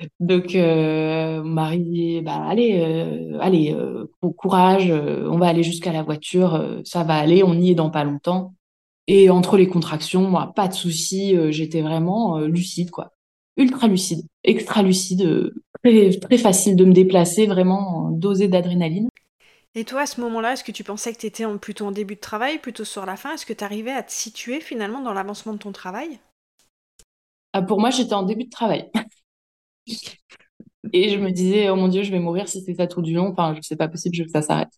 [0.20, 4.06] Donc, euh, Marie dit, bah, allez, euh, allez, euh,
[4.36, 7.90] courage, euh, on va aller jusqu'à la voiture, ça va aller, on y est dans
[7.90, 8.54] pas longtemps.
[9.06, 13.13] Et entre les contractions, moi, pas de souci, j'étais vraiment lucide, quoi.
[13.56, 19.08] Ultra lucide, extra lucide, très, très facile de me déplacer, vraiment dosé d'adrénaline.
[19.74, 22.14] Et toi, à ce moment-là, est-ce que tu pensais que tu étais plutôt en début
[22.16, 23.34] de travail, plutôt sur la fin?
[23.34, 26.18] Est-ce que tu arrivais à te situer finalement dans l'avancement de ton travail?
[27.52, 28.90] Ah, Pour moi, j'étais en début de travail.
[30.92, 33.14] Et je me disais, oh mon Dieu, je vais mourir si c'est ça tout du
[33.14, 33.28] long.
[33.30, 34.68] Enfin, c'est pas possible, je veux que ça s'arrête.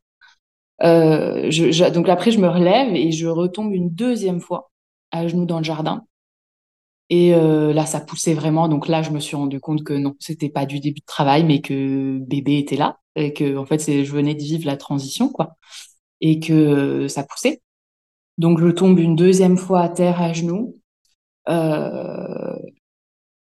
[0.84, 4.72] Euh, je, donc après, je me relève et je retombe une deuxième fois
[5.12, 6.05] à genoux dans le jardin.
[7.10, 8.68] Et euh, là, ça poussait vraiment.
[8.68, 11.44] Donc là, je me suis rendu compte que non, c'était pas du début de travail,
[11.44, 15.30] mais que bébé était là et que en fait, je venais de vivre la transition,
[15.30, 15.56] quoi,
[16.20, 17.62] et que ça poussait.
[18.38, 20.80] Donc je tombe une deuxième fois à terre à genoux.
[21.48, 22.56] Euh,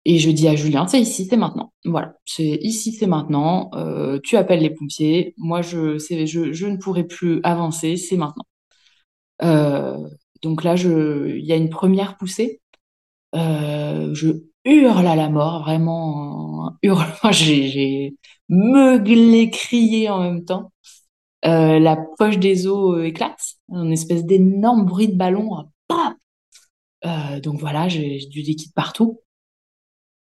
[0.05, 1.73] et je dis à Julien, c'est ici, c'est maintenant.
[1.85, 3.71] Voilà, c'est ici, c'est maintenant.
[3.75, 5.35] Euh, tu appelles les pompiers.
[5.39, 8.45] Moi, je, je, je ne pourrai plus avancer, c'est maintenant.
[9.43, 9.99] Euh,
[10.43, 12.61] donc là, il y a une première poussée.
[13.35, 14.29] Euh, je
[14.65, 17.07] hurle à la mort, vraiment hurle.
[17.33, 18.17] J'ai
[18.49, 20.73] meuglé, crié en même temps.
[21.43, 25.65] la poche des os éclate, une espèce d'énorme bruit de ballon.
[27.43, 29.21] donc voilà, j'ai du liquide partout.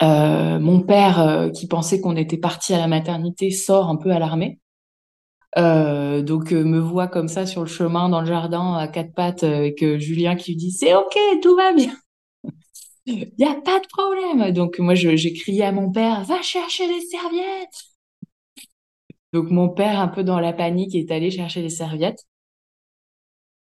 [0.03, 4.11] Euh, mon père, euh, qui pensait qu'on était parti à la maternité, sort un peu
[4.11, 4.59] alarmé.
[5.59, 9.44] Euh, donc me voit comme ça sur le chemin dans le jardin à quatre pattes
[9.44, 11.92] avec Julien qui lui dit c'est ok tout va bien
[13.06, 16.86] il y a pas de problème donc moi j'ai crié à mon père va chercher
[16.88, 17.84] les serviettes
[19.34, 22.24] donc mon père un peu dans la panique est allé chercher les serviettes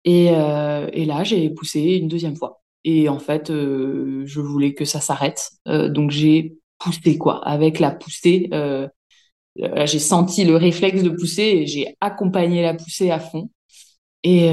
[0.04, 4.86] et, et là j'ai poussé une deuxième fois et en fait, euh, je voulais que
[4.86, 5.50] ça s'arrête.
[5.68, 7.44] Euh, donc j'ai poussé quoi.
[7.44, 8.88] Avec la poussée, euh,
[9.58, 13.50] j'ai senti le réflexe de pousser et j'ai accompagné la poussée à fond.
[14.24, 14.50] Et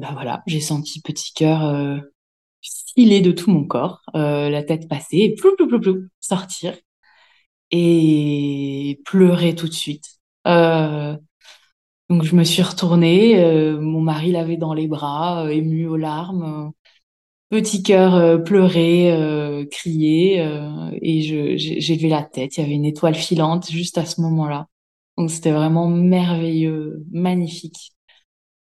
[0.00, 2.02] bah voilà, j'ai senti petit cœur
[2.94, 6.76] filer de tout mon corps, la tête passer, et plou, plou, plou, plou, sortir
[7.70, 10.20] et pleurer tout de suite.
[10.44, 16.72] donc je me suis retournée, mon mari l'avait dans les bras, ému aux larmes
[17.52, 22.56] petit cœur euh, euh, crier, euh, et j'ai levé la tête.
[22.56, 24.68] Il y avait une étoile filante juste à ce moment-là.
[25.18, 27.92] Donc c'était vraiment merveilleux, magnifique.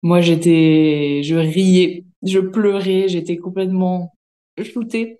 [0.03, 4.13] Moi j'étais, je riais, je pleurais, j'étais complètement
[4.57, 5.19] shootée.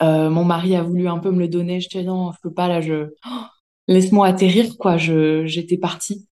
[0.00, 1.80] mon mari a voulu un peu me le donner.
[1.80, 2.80] Je disais non, je peux pas là.
[2.80, 3.44] Je oh,
[3.88, 4.96] laisse-moi atterrir quoi.
[4.96, 6.28] Je j'étais partie.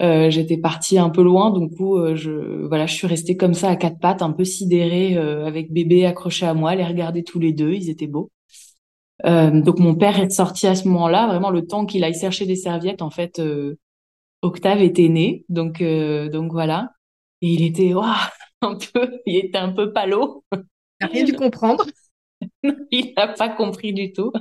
[0.00, 3.54] Euh, j'étais partie un peu loin, donc coup, euh, je voilà, je suis restée comme
[3.54, 7.24] ça à quatre pattes, un peu sidérée, euh, avec bébé accroché à moi, les regarder
[7.24, 8.30] tous les deux, ils étaient beaux.
[9.24, 12.56] donc mon père est sorti à ce moment-là, vraiment le temps qu'il aille chercher des
[12.56, 13.40] serviettes, en fait,
[14.42, 16.90] Octave était né, donc donc voilà,
[17.42, 17.92] et il était
[18.62, 20.44] un peu, il était un peu palo.
[21.00, 21.84] Il n'a rien dû comprendre.
[22.90, 24.32] il n'a pas compris du tout.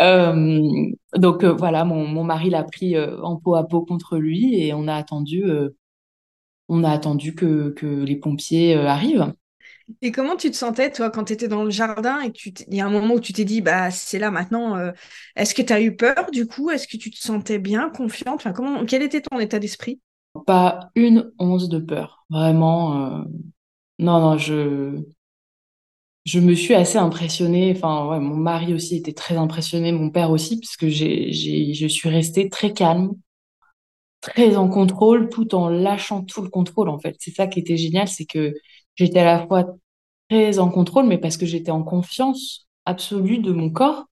[0.00, 4.18] Euh, donc euh, voilà, mon, mon mari l'a pris euh, en peau à peau contre
[4.18, 5.44] lui et on a attendu,
[6.68, 9.32] on a attendu que, que les pompiers arrivent.
[10.00, 12.80] Et comment tu te sentais, toi, quand tu étais dans le jardin et qu'il y
[12.80, 14.78] a un moment où tu t'es dit, bah, c'est là maintenant,
[15.36, 16.70] est-ce que tu as eu peur du coup?
[16.70, 18.36] Est-ce que tu te sentais bien, confiante?
[18.36, 20.00] Enfin, comment, Quel était ton état d'esprit?
[20.46, 23.24] Pas une once de peur, vraiment.
[23.98, 25.04] Non, non, je,
[26.24, 27.72] je me suis assez impressionnée.
[27.76, 32.08] Enfin, mon mari aussi était très impressionné, mon père aussi, puisque j'ai, j'ai, je suis
[32.08, 33.12] restée très calme,
[34.20, 37.16] très en contrôle, tout en lâchant tout le contrôle, en fait.
[37.18, 38.54] C'est ça qui était génial, c'est que
[38.96, 39.66] j'étais à la fois
[40.30, 44.06] très en contrôle, mais parce que j'étais en confiance absolue de mon corps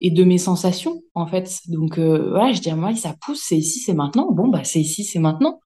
[0.00, 1.60] et de mes sensations, en fait.
[1.68, 4.32] Donc, euh, voilà, je dis à moi, ça pousse, c'est ici, c'est maintenant.
[4.32, 5.60] Bon, bah, c'est ici, c'est maintenant.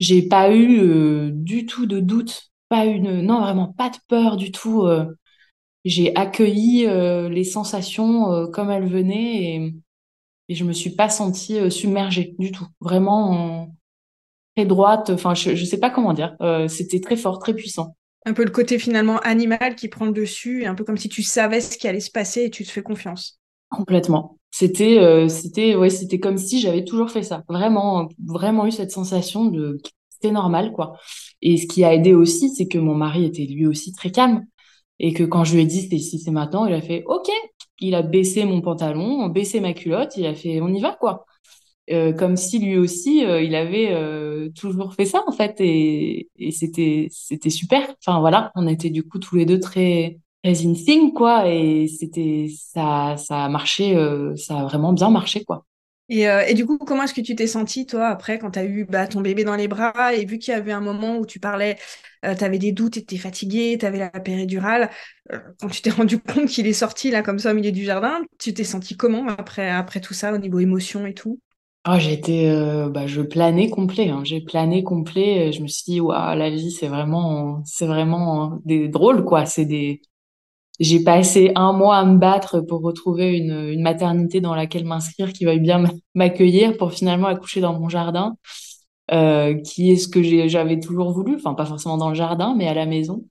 [0.00, 4.36] J'ai pas eu euh, du tout de doute pas une, non, vraiment pas de peur
[4.36, 4.82] du tout.
[4.82, 5.06] Euh.
[5.84, 9.74] j'ai accueilli euh, les sensations euh, comme elles venaient et,
[10.48, 12.66] et je me suis pas sentie submergée du tout.
[12.80, 13.74] Vraiment,
[14.56, 15.10] très droite.
[15.10, 16.36] Enfin, je, je sais pas comment dire.
[16.68, 17.96] c'était très fort, très puissant.
[18.26, 21.22] Un peu le côté finalement animal qui prend le dessus, un peu comme si tu
[21.22, 23.40] savais ce qui allait se passer et tu te fais confiance.
[23.68, 24.38] Complètement.
[24.50, 27.44] C'était, c'était, ouais, c'était comme si j'avais toujours fait ça.
[27.48, 29.78] Vraiment, vraiment eu cette sensation de
[30.20, 30.98] c'était normal, quoi.
[31.42, 34.44] Et ce qui a aidé aussi, c'est que mon mari était lui aussi très calme.
[35.00, 37.28] Et que quand je lui ai dit c'est ici, c'est maintenant, il a fait OK.
[37.80, 41.24] Il a baissé mon pantalon, baissé ma culotte, il a fait on y va, quoi.
[41.90, 45.56] Euh, comme si lui aussi, euh, il avait euh, toujours fait ça, en fait.
[45.60, 47.82] Et, et c'était, c'était super.
[48.04, 51.48] Enfin, voilà, on était du coup tous les deux très, très in sync, quoi.
[51.48, 53.94] Et c'était, ça, ça a marché,
[54.36, 55.64] ça a vraiment bien marché, quoi.
[56.10, 58.64] Et, et, du coup, comment est-ce que tu t'es sentie, toi, après, quand tu as
[58.64, 61.26] eu bah, ton bébé dans les bras et vu qu'il y avait un moment où
[61.26, 61.76] tu parlais,
[62.22, 64.88] tu avais des doutes, tu étais fatiguée, tu avais la péridurale,
[65.60, 68.22] quand tu t'es rendu compte qu'il est sorti là comme ça au milieu du jardin,
[68.38, 71.40] tu t'es sentie comment après, après tout ça, au niveau émotion et tout?
[71.86, 74.10] Oh, j'étais, euh, bah, je planais complet.
[74.10, 74.22] Hein.
[74.24, 75.52] J'ai plané complet.
[75.52, 79.46] Je me suis dit, waouh, la vie, c'est vraiment, c'est vraiment des drôles, quoi.
[79.46, 80.02] C'est des.
[80.80, 85.44] J'ai passé un mois à me battre pour retrouver une, maternité dans laquelle m'inscrire, qui
[85.44, 88.36] veuille bien m'accueillir, pour finalement accoucher dans mon jardin,
[89.12, 91.36] euh, qui est ce que j'avais toujours voulu.
[91.36, 93.24] Enfin, pas forcément dans le jardin, mais à la maison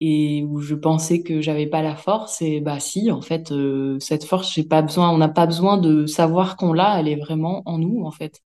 [0.00, 3.98] et où je pensais que j'avais pas la force et bah si en fait euh,
[4.00, 7.16] cette force j'ai pas besoin on n'a pas besoin de savoir qu'on l'a elle est
[7.16, 8.40] vraiment en nous en fait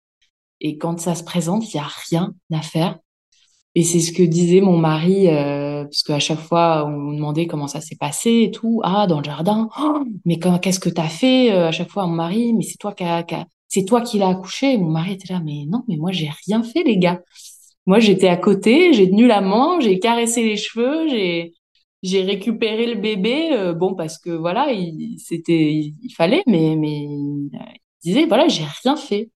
[0.59, 2.99] et quand ça se présente il y a rien à faire
[3.75, 7.47] et c'est ce que disait mon mari euh, parce qu'à chaque fois on me demandait
[7.47, 11.09] comment ça s'est passé et tout ah dans le jardin oh, mais qu'est-ce que t'as
[11.09, 12.53] fait euh, à chaque fois mon mari?
[12.53, 13.05] Mais c'est toi qui
[14.05, 16.97] qui l'as accouché mon mari était là mais non mais moi j'ai rien fait les
[16.97, 17.21] gars
[17.87, 21.07] moi, j'étais à côté, j'ai tenu la main, j'ai caressé les cheveux,
[22.03, 23.53] j'ai récupéré le bébé.
[23.53, 27.49] Euh, bon, parce que voilà, il c'était il, fallait, mais mais il
[28.03, 29.31] disait voilà, j'ai rien fait.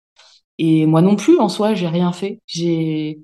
[0.59, 2.41] Et moi non plus, en soi, j'ai rien fait.
[2.47, 3.21] J'ai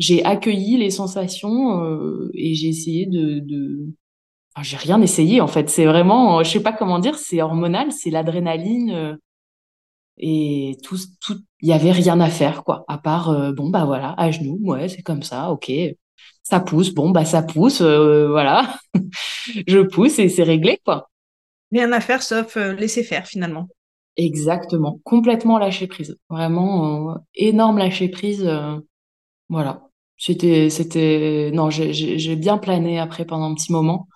[0.00, 3.94] j'ai accueilli les sensations euh, et j'ai essayé de, de...
[4.56, 5.70] Enfin, j'ai rien essayé en fait.
[5.70, 8.90] C'est vraiment, je sais pas comment dire, c'est hormonal, c'est l'adrénaline.
[8.90, 9.16] Euh,
[10.22, 13.86] et tout, tout, il y avait rien à faire, quoi, à part, euh, bon, bah
[13.86, 15.72] voilà, à genoux, ouais, c'est comme ça, ok.
[16.42, 18.76] Ça pousse, bon, bah ça pousse, euh, voilà.
[19.66, 21.10] je pousse et c'est réglé, quoi.
[21.72, 23.68] Rien à faire sauf euh, laisser faire, finalement.
[24.16, 26.18] Exactement, complètement lâcher prise.
[26.28, 28.46] Vraiment, énorme lâcher prise.
[29.48, 29.89] voilà.
[30.20, 34.06] C'était, c'était, non, j'ai bien plané après pendant un petit moment.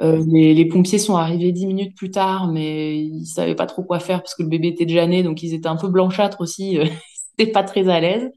[0.00, 3.98] Euh, les, pompiers sont arrivés dix minutes plus tard, mais ils savaient pas trop quoi
[3.98, 6.78] faire parce que le bébé était déjà né, donc ils étaient un peu blanchâtres aussi.
[6.78, 6.84] Euh,
[7.38, 8.30] ils n'étaient pas très à l'aise.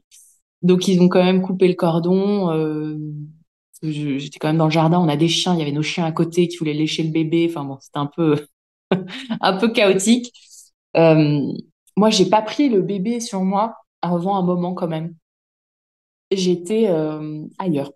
[0.62, 2.50] Donc ils ont quand même coupé le cordon.
[2.50, 2.96] Euh,
[3.82, 6.04] j'étais quand même dans le jardin, on a des chiens, il y avait nos chiens
[6.04, 7.46] à côté qui voulaient lécher le bébé.
[7.48, 8.44] Enfin bon, c'était un peu,
[9.40, 10.32] un peu chaotique.
[10.94, 15.14] moi, j'ai pas pris le bébé sur moi avant un moment quand même.
[16.30, 16.88] J'étais
[17.58, 17.92] ailleurs.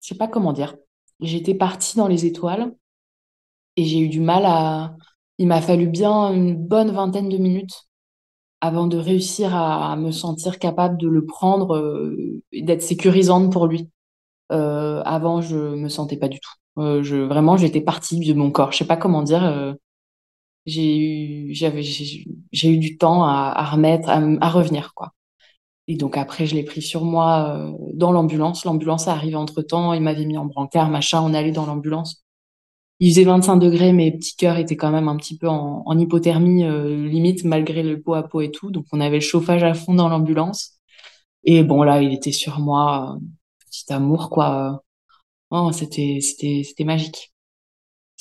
[0.00, 0.76] Je sais pas comment dire.
[1.20, 2.74] J'étais partie dans les étoiles
[3.76, 4.96] et j'ai eu du mal à.
[5.38, 7.88] Il m'a fallu bien une bonne vingtaine de minutes
[8.60, 13.66] avant de réussir à, me sentir capable de le prendre euh, et d'être sécurisante pour
[13.66, 13.90] lui.
[14.52, 16.52] Euh, avant, je me sentais pas du tout.
[16.78, 18.72] Euh, je, vraiment, j'étais partie de mon corps.
[18.72, 19.76] Je sais pas comment dire.
[20.66, 25.12] j'ai eu, j'avais, j'ai eu du temps à, remettre, à, revenir, quoi.
[25.88, 28.64] Et donc après, je l'ai pris sur moi dans l'ambulance.
[28.64, 29.92] L'ambulance est arrivée entre temps.
[29.92, 31.20] Il m'avait mis en brancard, machin.
[31.22, 32.22] On allait dans l'ambulance
[33.02, 36.64] il faisait 25 degrés, mes petits cœurs étaient quand même un petit peu en, hypothermie
[36.64, 38.70] euh, limite malgré le pot à pot et tout.
[38.70, 40.78] Donc on avait le chauffage à fond dans l'ambulance.
[41.44, 43.20] Et bon là, il était sur moi, euh,
[43.66, 44.84] petit amour quoi.
[45.50, 47.31] Oh, c'était c'était c'était magique.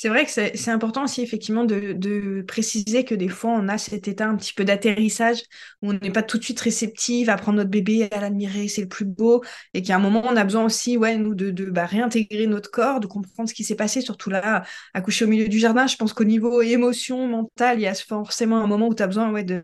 [0.01, 4.07] C'est vrai que c'est important aussi effectivement de, préciser que des fois on a cet
[4.07, 5.43] état un petit peu d'atterrissage
[5.83, 8.81] où on n'est pas tout de suite réceptive à prendre notre bébé, à l'admirer, c'est
[8.81, 9.43] le plus beau,
[9.75, 12.99] et qu'à un moment on a besoin aussi, ouais, nous de, bah, réintégrer notre corps,
[12.99, 14.63] de comprendre ce qui s'est passé, surtout là,
[14.95, 15.85] accoucher au milieu du jardin.
[15.85, 19.07] Je pense qu'au niveau émotion, mentale, il y a forcément un moment où tu as
[19.07, 19.63] besoin ouais, de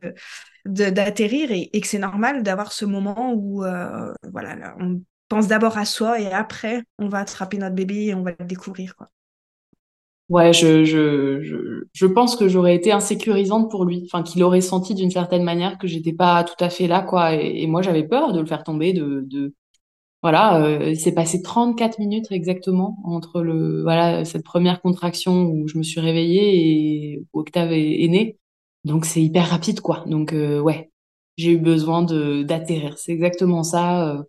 [0.66, 5.86] d'atterrir et, que c'est normal d'avoir ce moment où euh, voilà, on pense d'abord à
[5.86, 9.10] soi et après on va attraper notre bébé et on va le découvrir quoi.
[10.30, 14.94] Ouais, je, je, je, pense que j'aurais été insécurisante pour lui, enfin qu'il aurait senti
[14.94, 17.34] d'une certaine manière que j'étais pas tout à fait là, quoi.
[17.36, 19.56] Et, moi, j'avais peur de le faire tomber, de, de...
[20.22, 20.64] voilà.
[20.66, 25.78] Euh, il s'est passé 34 minutes exactement entre le, voilà, cette première contraction où je
[25.78, 28.38] me suis réveillée et Octave est, né.
[28.86, 30.04] Donc c'est hyper rapide, quoi.
[30.08, 30.92] Donc euh, ouais,
[31.38, 32.98] j'ai eu besoin de d'atterrir.
[32.98, 34.16] C'est exactement ça.
[34.18, 34.24] Euh,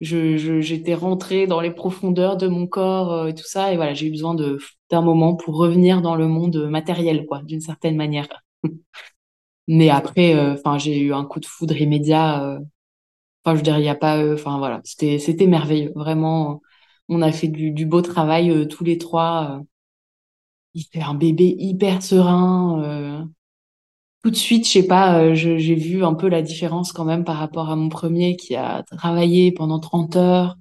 [0.00, 3.72] je, j'étais rentrée dans les profondeurs de mon corps euh, et tout ça.
[3.72, 4.58] Et voilà, j'ai eu besoin de,
[4.90, 8.28] d'un moment pour revenir dans le monde matériel, quoi, d'une certaine manière.
[9.68, 12.44] Mais après, euh, enfin, j'ai eu un coup de foudre immédiat.
[12.44, 12.60] Euh,
[13.46, 14.34] Enfin, je dirais, il y a pas.
[14.34, 15.92] Enfin, voilà, c'était c'était merveilleux.
[15.96, 16.62] Vraiment,
[17.08, 19.62] on a fait du, du beau travail tous les trois.
[20.74, 23.28] il fait un bébé hyper serein
[24.24, 27.36] tout de suite, je sais pas, j'ai vu un peu la différence quand même par
[27.36, 30.56] rapport à mon premier qui a travaillé pendant 30 heures.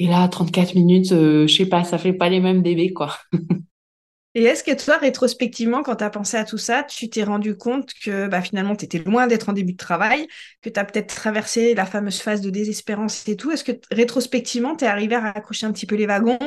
[0.00, 3.16] Et là, 34 minutes, je sais pas, ça fait pas les mêmes bébés, quoi.
[4.34, 7.54] Et est-ce que toi, rétrospectivement, quand tu as pensé à tout ça, tu t'es rendu
[7.54, 10.26] compte que bah, finalement, tu loin d'être en début de travail,
[10.60, 13.52] que tu peut-être traversé la fameuse phase de désespérance et tout?
[13.52, 16.38] Est-ce que rétrospectivement, tu es arrivé à accrocher un petit peu les wagons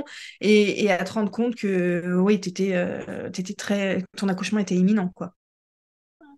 [0.41, 4.03] et, à te rendre compte que oui, étais, euh, très...
[4.17, 5.33] ton accouchement était imminent quoi?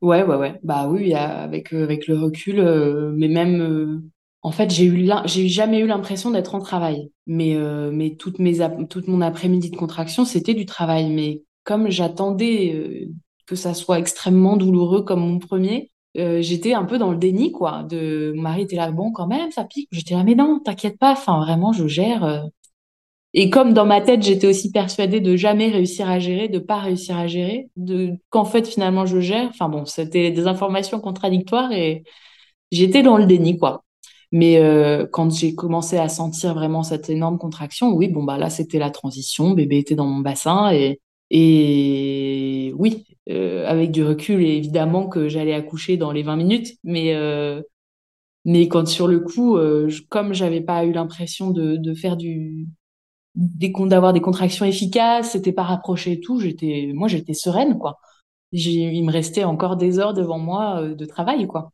[0.02, 0.60] Ouais, ouais, ouais.
[0.64, 4.02] Bah oui, avec, euh, avec le recul, euh, mais même euh,
[4.44, 7.12] en fait, j'ai jamais eu l'impression d'être en travail.
[7.26, 7.58] Mais,
[7.92, 11.10] mais toutes mes toute mon après-midi de contraction, c'était du travail.
[11.10, 13.10] Mais comme j'attendais
[13.46, 17.84] que ça soit extrêmement douloureux comme mon premier, j'étais un peu dans le déni, quoi.
[17.84, 19.90] De, mon mari était là, bon, quand même, ça pique.
[19.92, 21.12] J'étais là, mais non, t'inquiète pas.
[21.12, 22.46] Enfin, vraiment, je gère.
[23.40, 26.80] Et comme dans ma tête, j'étais aussi persuadée de jamais réussir à gérer, de pas
[26.80, 29.48] réussir à gérer, de qu'en fait finalement je gère.
[29.50, 32.04] Enfin bon, c'était des informations contradictoires et
[32.72, 33.84] j'étais dans le déni, quoi.
[34.32, 38.50] Mais euh, quand j'ai commencé à sentir vraiment cette énorme contraction, oui, bon bah là
[38.50, 44.42] c'était la transition, bébé était dans mon bassin et et oui, euh, avec du recul,
[44.44, 47.62] évidemment que j'allais accoucher dans les 20 minutes, mais euh,
[48.46, 52.68] mais quand sur le coup, euh, comme j'avais pas eu l'impression de faire du
[53.38, 58.00] d'avoir des contractions efficaces, c'était pas rapproché et tout, j'étais moi j'étais sereine quoi.
[58.54, 61.72] Il me restait encore des heures devant moi de travail quoi.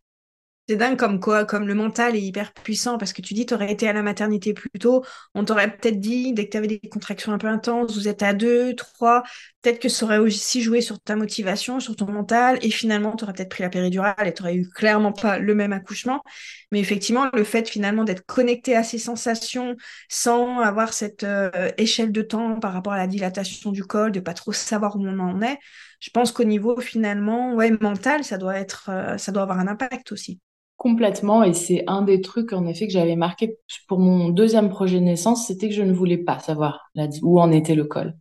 [0.70, 3.54] C'est dingue comme quoi, comme le mental est hyper puissant parce que tu dis, tu
[3.54, 5.04] aurais été à la maternité plus tôt,
[5.36, 8.24] on t'aurait peut-être dit, dès que tu avais des contractions un peu intenses, vous êtes
[8.24, 9.24] à deux, trois,
[9.62, 13.26] peut-être que ça aurait aussi joué sur ta motivation, sur ton mental, et finalement, tu
[13.26, 16.24] aurais peut-être pris la péridurale et tu eu clairement pas le même accouchement.
[16.72, 19.76] Mais effectivement, le fait finalement d'être connecté à ces sensations
[20.08, 24.22] sans avoir cette euh, échelle de temps par rapport à la dilatation du col, de
[24.22, 25.58] pas trop savoir où on en est,
[26.04, 29.70] je pense qu'au niveau finalement, ouais, mental, ça doit être, euh, ça doit avoir un
[29.70, 30.42] impact aussi.
[30.76, 35.00] Complètement, et c'est un des trucs en effet que j'avais marqué pour mon deuxième projet
[35.00, 36.92] de naissance, c'était que je ne voulais pas savoir
[37.22, 38.18] où en était le col.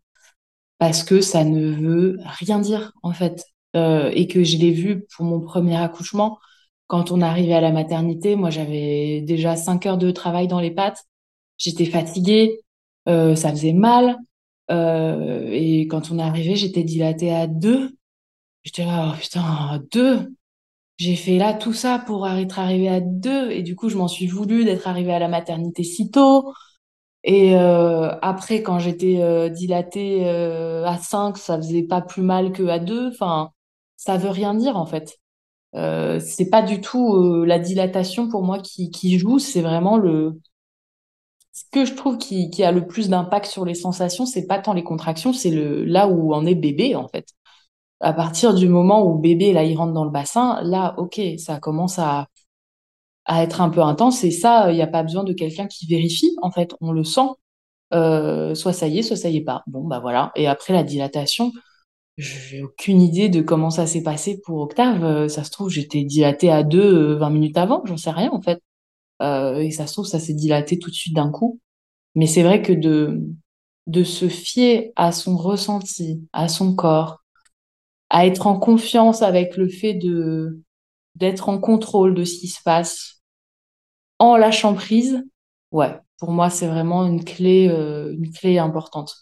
[0.78, 3.44] Parce que ça ne veut rien dire en fait.
[3.74, 6.38] Euh, et que je l'ai vu pour mon premier accouchement,
[6.86, 10.70] quand on arrivait à la maternité, moi j'avais déjà cinq heures de travail dans les
[10.70, 11.04] pattes,
[11.58, 12.60] j'étais fatiguée,
[13.08, 14.18] euh, ça faisait mal,
[14.72, 17.96] euh, et quand on est arrivé, j'étais dilatée à deux.
[18.64, 20.34] J'étais là, oh, putain, deux.
[20.98, 23.50] J'ai fait là tout ça pour être arrivée à deux.
[23.50, 26.54] Et du coup je m'en suis voulu d'être arrivée à la maternité si tôt.
[27.24, 32.64] Et euh, après quand j'étais euh, dilatée à 5 ça faisait pas plus mal que
[32.68, 33.08] à deux.
[33.08, 33.52] Enfin
[33.96, 35.18] ça veut rien dire en fait.
[35.74, 39.38] C'est pas du tout la dilatation pour moi qui, qui joue.
[39.38, 40.40] C'est vraiment le
[41.52, 44.58] ce que je trouve qui, qui a le plus d'impact sur les sensations c'est pas
[44.58, 47.26] tant les contractions c'est le là où en est bébé en fait
[48.02, 51.58] à partir du moment où bébé là il rentre dans le bassin, là ok, ça
[51.58, 52.28] commence à
[53.24, 55.86] à être un peu intense et ça il n'y a pas besoin de quelqu'un qui
[55.86, 57.28] vérifie en fait, on le sent.
[57.94, 59.62] Euh, soit ça y est, soit ça y est pas.
[59.66, 60.32] Bon bah voilà.
[60.36, 61.52] Et après la dilatation,
[62.18, 65.04] j'ai aucune idée de comment ça s'est passé pour Octave.
[65.04, 68.30] Euh, ça se trouve j'étais dilatée à deux 20 euh, minutes avant, j'en sais rien
[68.32, 68.60] en fait.
[69.22, 71.60] Euh, et ça se trouve ça s'est dilaté tout de suite d'un coup.
[72.14, 72.72] Mais c'est vrai que
[73.86, 77.22] de se fier à son ressenti, à son corps,
[78.10, 80.60] à être en confiance avec le fait de
[81.16, 83.22] d'être en contrôle de ce qui se passe
[84.18, 85.22] en lâchant prise,
[85.72, 89.14] ouais, pour moi c'est vraiment une clé euh, une clé importante.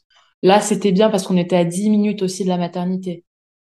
[0.42, 3.24] Là, c'était bien parce qu'on était à 10 minutes aussi de la maternité.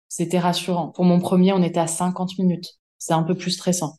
[0.09, 0.89] C'était rassurant.
[0.89, 2.79] Pour mon premier, on était à 50 minutes.
[2.97, 3.97] C'est un peu plus stressant.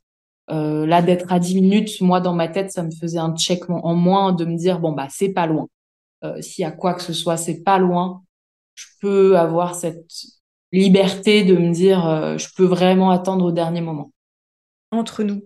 [0.50, 3.68] Euh, là, d'être à 10 minutes, moi, dans ma tête, ça me faisait un check
[3.68, 5.68] en moins de me dire, bon, bah, c'est pas loin.
[6.24, 8.22] Euh, S'il y a quoi que ce soit, c'est pas loin.
[8.74, 10.06] Je peux avoir cette
[10.72, 14.12] liberté de me dire euh, je peux vraiment attendre au dernier moment.
[14.90, 15.42] Entre nous,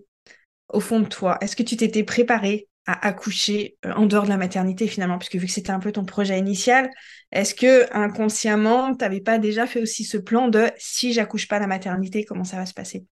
[0.69, 4.29] au fond de toi, est-ce que tu t'étais préparée à accoucher euh, en dehors de
[4.29, 6.89] la maternité finalement, puisque vu que c'était un peu ton projet initial,
[7.31, 11.57] est-ce que inconsciemment, tu n'avais pas déjà fait aussi ce plan de si j'accouche pas
[11.57, 13.05] à la maternité, comment ça va se passer?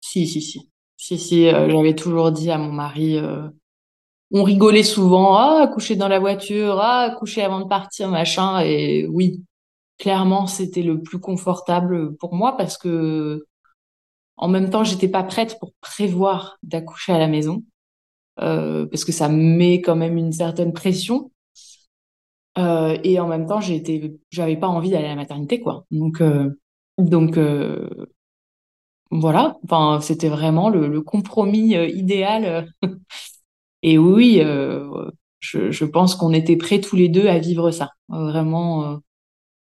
[0.00, 0.71] Si, si, si.
[1.02, 3.18] Si, si, euh, j'avais toujours dit à mon mari,
[4.30, 9.06] on rigolait souvent, ah, accoucher dans la voiture, ah, accoucher avant de partir, machin, et
[9.08, 9.42] oui,
[9.98, 13.44] clairement, c'était le plus confortable pour moi parce que
[14.36, 17.62] en même temps, j'étais pas prête pour prévoir d'accoucher à la maison
[18.40, 21.30] euh, parce que ça met quand même une certaine pression.
[22.58, 25.84] Euh, et en même temps, j'étais, j'avais pas envie d'aller à la maternité, quoi.
[25.90, 26.50] Donc, euh,
[26.98, 27.38] donc,
[29.12, 32.66] voilà, enfin, c'était vraiment le, compromis idéal.
[33.82, 34.40] Et oui,
[35.40, 37.90] je, je, pense qu'on était prêts tous les deux à vivre ça.
[38.08, 39.00] Vraiment,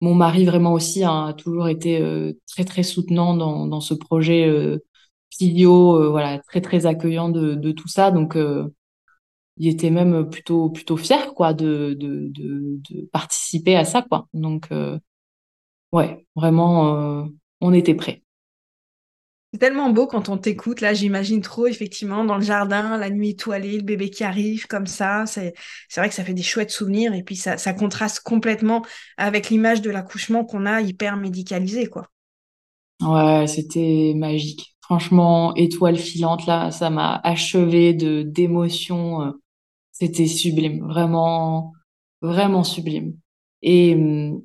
[0.02, 2.02] mon mari vraiment aussi a toujours été
[2.48, 8.12] très très soutenant dans, dans ce projet euh, voilà, très très accueillant de, tout ça.
[8.12, 8.38] Donc
[9.58, 14.28] il était même plutôt plutôt fier quoi de, de, de, de participer à ça quoi.
[14.34, 14.70] Donc
[15.92, 17.28] ouais, vraiment
[17.62, 18.25] on était prêts.
[19.56, 20.82] C'est tellement beau quand on t'écoute.
[20.82, 24.86] Là, j'imagine trop, effectivement, dans le jardin, la nuit étoilée, le bébé qui arrive comme
[24.86, 25.26] ça.
[25.28, 25.54] C'est,
[25.88, 27.14] c'est vrai que ça fait des chouettes souvenirs.
[27.14, 28.86] Et puis, ça, ça contraste complètement
[29.16, 32.10] avec l'image de l'accouchement qu'on a hyper médicalisé, quoi.
[33.02, 34.76] Ouais, c'était magique.
[34.82, 39.22] Franchement, étoile filante, là, ça m'a achevé de, d'émotions.
[39.22, 39.32] Euh,
[39.94, 40.86] c'était sublime.
[40.86, 41.72] Vraiment,
[42.22, 43.16] vraiment sublime.
[43.62, 44.42] Et, hum,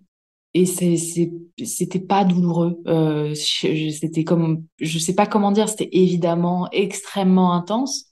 [0.54, 7.52] et c'était pas douloureux euh, c'était comme je sais pas comment dire c'était évidemment extrêmement
[7.54, 8.06] intense.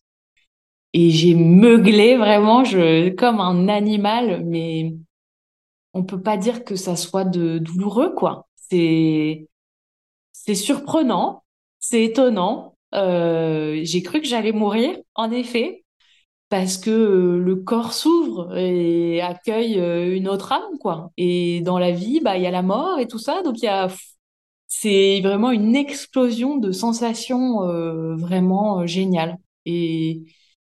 [0.94, 4.94] Et j'ai meuglé vraiment je comme un animal mais
[5.94, 8.48] on peut pas dire que ça soit de douloureux quoi.
[8.56, 9.48] C'est
[10.32, 11.42] c'est surprenant
[11.80, 12.76] c'est étonnant.
[12.94, 15.84] Euh, j'ai cru que j'allais mourir en effet
[16.48, 21.12] parce que euh, le corps s'ouvre et accueille euh, une autre âme, quoi.
[21.16, 23.64] Et dans la vie, bah, il y a la mort et tout ça, donc il
[23.66, 23.88] y a,
[24.66, 29.36] c'est vraiment une explosion de sensations euh, vraiment géniales.
[29.66, 30.22] Et,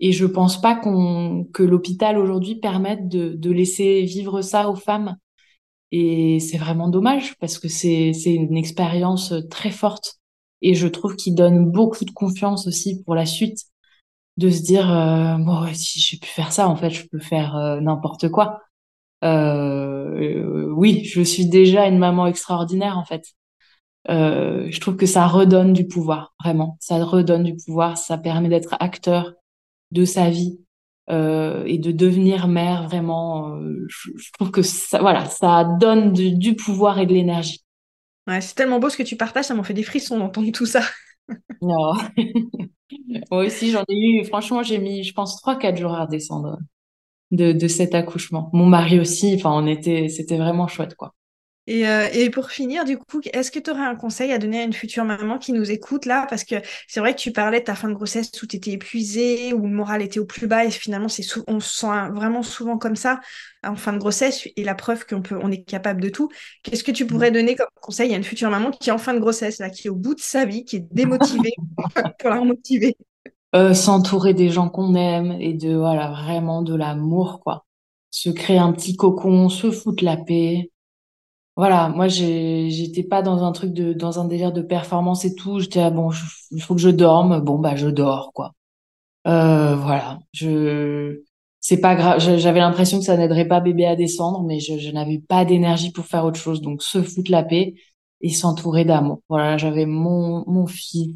[0.00, 4.74] et je pense pas qu'on, que l'hôpital aujourd'hui permette de, de laisser vivre ça aux
[4.76, 5.16] femmes.
[5.92, 10.16] Et c'est vraiment dommage parce que c'est, c'est une expérience très forte.
[10.62, 13.58] Et je trouve qu'il donne beaucoup de confiance aussi pour la suite
[14.36, 17.56] de se dire euh, bon si j'ai pu faire ça en fait je peux faire
[17.56, 18.62] euh, n'importe quoi.
[19.24, 23.24] Euh, oui je suis déjà une maman extraordinaire en fait.
[24.08, 26.76] Je trouve que ça redonne du pouvoir vraiment.
[26.80, 29.32] Ça redonne du pouvoir ça permet d'être acteur
[29.90, 30.60] de sa vie
[31.08, 33.58] et de devenir mère vraiment.
[33.88, 37.64] Je, trouve que ça voilà ça donne du pouvoir et de l'énergie.
[38.28, 40.66] Ouais, c'est tellement beau ce que tu partages ça m'en fait des frissons d'entendre tout
[40.66, 40.82] ça.
[41.62, 41.94] Non
[43.30, 44.24] Moi aussi, j'en ai eu.
[44.24, 46.58] Franchement, j'ai mis, je pense, 3-4 jours à redescendre
[47.32, 48.50] de, de cet accouchement.
[48.54, 49.34] Mon mari aussi.
[49.36, 51.14] Enfin, on était, c'était vraiment chouette, quoi.
[51.68, 54.60] Et, euh, et, pour finir, du coup, est-ce que tu aurais un conseil à donner
[54.60, 56.26] à une future maman qui nous écoute là?
[56.30, 56.54] Parce que
[56.86, 59.62] c'est vrai que tu parlais de ta fin de grossesse où tu étais épuisée, où
[59.62, 62.94] le moral était au plus bas, et finalement, c'est on se sent vraiment souvent comme
[62.94, 63.20] ça
[63.64, 66.28] en fin de grossesse, et la preuve qu'on peut, on est capable de tout.
[66.62, 67.08] Qu'est-ce que tu mmh.
[67.08, 69.68] pourrais donner comme conseil à une future maman qui est en fin de grossesse, là,
[69.68, 71.54] qui est au bout de sa vie, qui est démotivée
[72.20, 72.96] pour la remotiver?
[73.56, 77.64] Euh, S'entourer des gens qu'on aime et de, voilà, vraiment de l'amour, quoi.
[78.12, 80.70] Se créer un petit cocon, se foutre la paix,
[81.56, 85.58] voilà, moi j'étais pas dans un truc de dans un délire de performance et tout.
[85.60, 86.10] J'étais ah bon,
[86.50, 87.40] il faut que je dorme.
[87.40, 88.52] Bon bah je dors quoi.
[89.26, 91.22] Euh, voilà, je
[91.60, 92.20] c'est pas grave.
[92.20, 95.92] J'avais l'impression que ça n'aiderait pas bébé à descendre, mais je, je n'avais pas d'énergie
[95.92, 96.60] pour faire autre chose.
[96.60, 97.74] Donc se foutre la paix
[98.20, 99.22] et s'entourer d'amour.
[99.28, 101.14] Voilà, j'avais mon mon fils,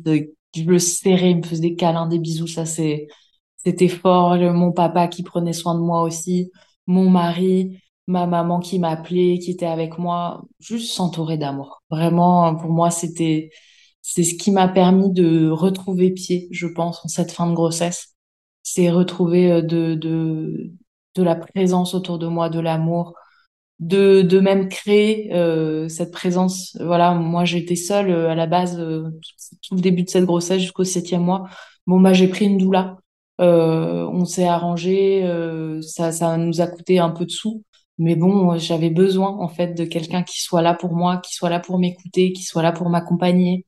[0.57, 2.47] je le serrais, il me faisait des câlins, des bisous.
[2.49, 3.09] Ça c'est
[3.57, 4.37] c'était fort.
[4.37, 6.51] Mon papa qui prenait soin de moi aussi,
[6.87, 7.79] mon mari
[8.11, 11.83] ma maman qui m'appelait, qui était avec moi, juste s'entourer d'amour.
[11.91, 13.51] Vraiment, pour moi, c'était
[14.03, 18.17] c'est ce qui m'a permis de retrouver pied, je pense, en cette fin de grossesse.
[18.63, 20.73] C'est retrouver euh, de, de,
[21.15, 23.15] de la présence autour de moi, de l'amour,
[23.79, 26.77] de, de même créer euh, cette présence.
[26.81, 28.77] Voilà, moi j'étais seule euh, à la base,
[29.63, 31.45] tout, le début de cette grossesse jusqu'au septième mois.
[31.87, 32.97] Bon, bah j'ai pris une doula.
[33.39, 35.25] on s'est arrangé,
[35.83, 37.63] ça, ça nous a coûté un peu de sous.
[38.01, 41.51] Mais bon, j'avais besoin en fait de quelqu'un qui soit là pour moi, qui soit
[41.51, 43.67] là pour m'écouter, qui soit là pour m'accompagner,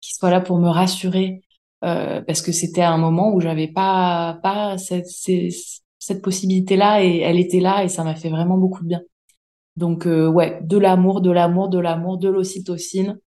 [0.00, 1.42] qui soit là pour me rassurer,
[1.84, 5.08] euh, parce que c'était un moment où j'avais pas pas cette,
[5.98, 9.02] cette possibilité-là et elle était là et ça m'a fait vraiment beaucoup de bien.
[9.76, 13.18] Donc euh, ouais, de l'amour, de l'amour, de l'amour, de l'ocytocine.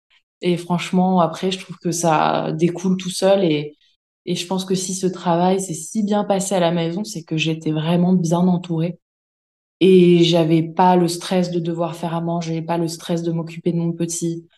[0.42, 3.76] Et franchement, après, je trouve que ça découle tout seul et
[4.26, 7.22] et je pense que si ce travail s'est si bien passé à la maison, c'est
[7.24, 8.98] que j'étais vraiment bien entourée
[9.80, 13.72] et j'avais pas le stress de devoir faire à manger, pas le stress de m'occuper
[13.72, 14.48] de mon petit,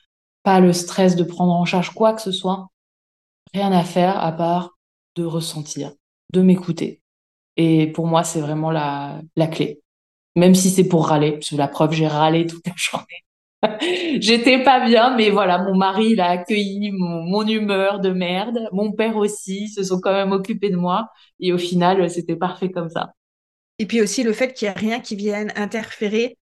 [0.42, 2.68] pas le stress de prendre en charge quoi que ce soit.
[3.54, 4.78] Rien à faire à part
[5.16, 5.92] de ressentir,
[6.32, 7.02] de m'écouter.
[7.56, 9.80] Et pour moi, c'est vraiment la, la clé.
[10.36, 13.24] Même si c'est pour râler, parce que la preuve, j'ai râlé toute la journée.
[14.20, 18.68] J'étais pas bien, mais voilà, mon mari, il a accueilli mon, mon, humeur de merde.
[18.72, 21.08] Mon père aussi, se sont quand même occupés de moi.
[21.40, 23.12] Et au final, c'était parfait comme ça.
[23.78, 26.38] Et puis aussi le fait qu'il n'y ait rien qui vienne interférer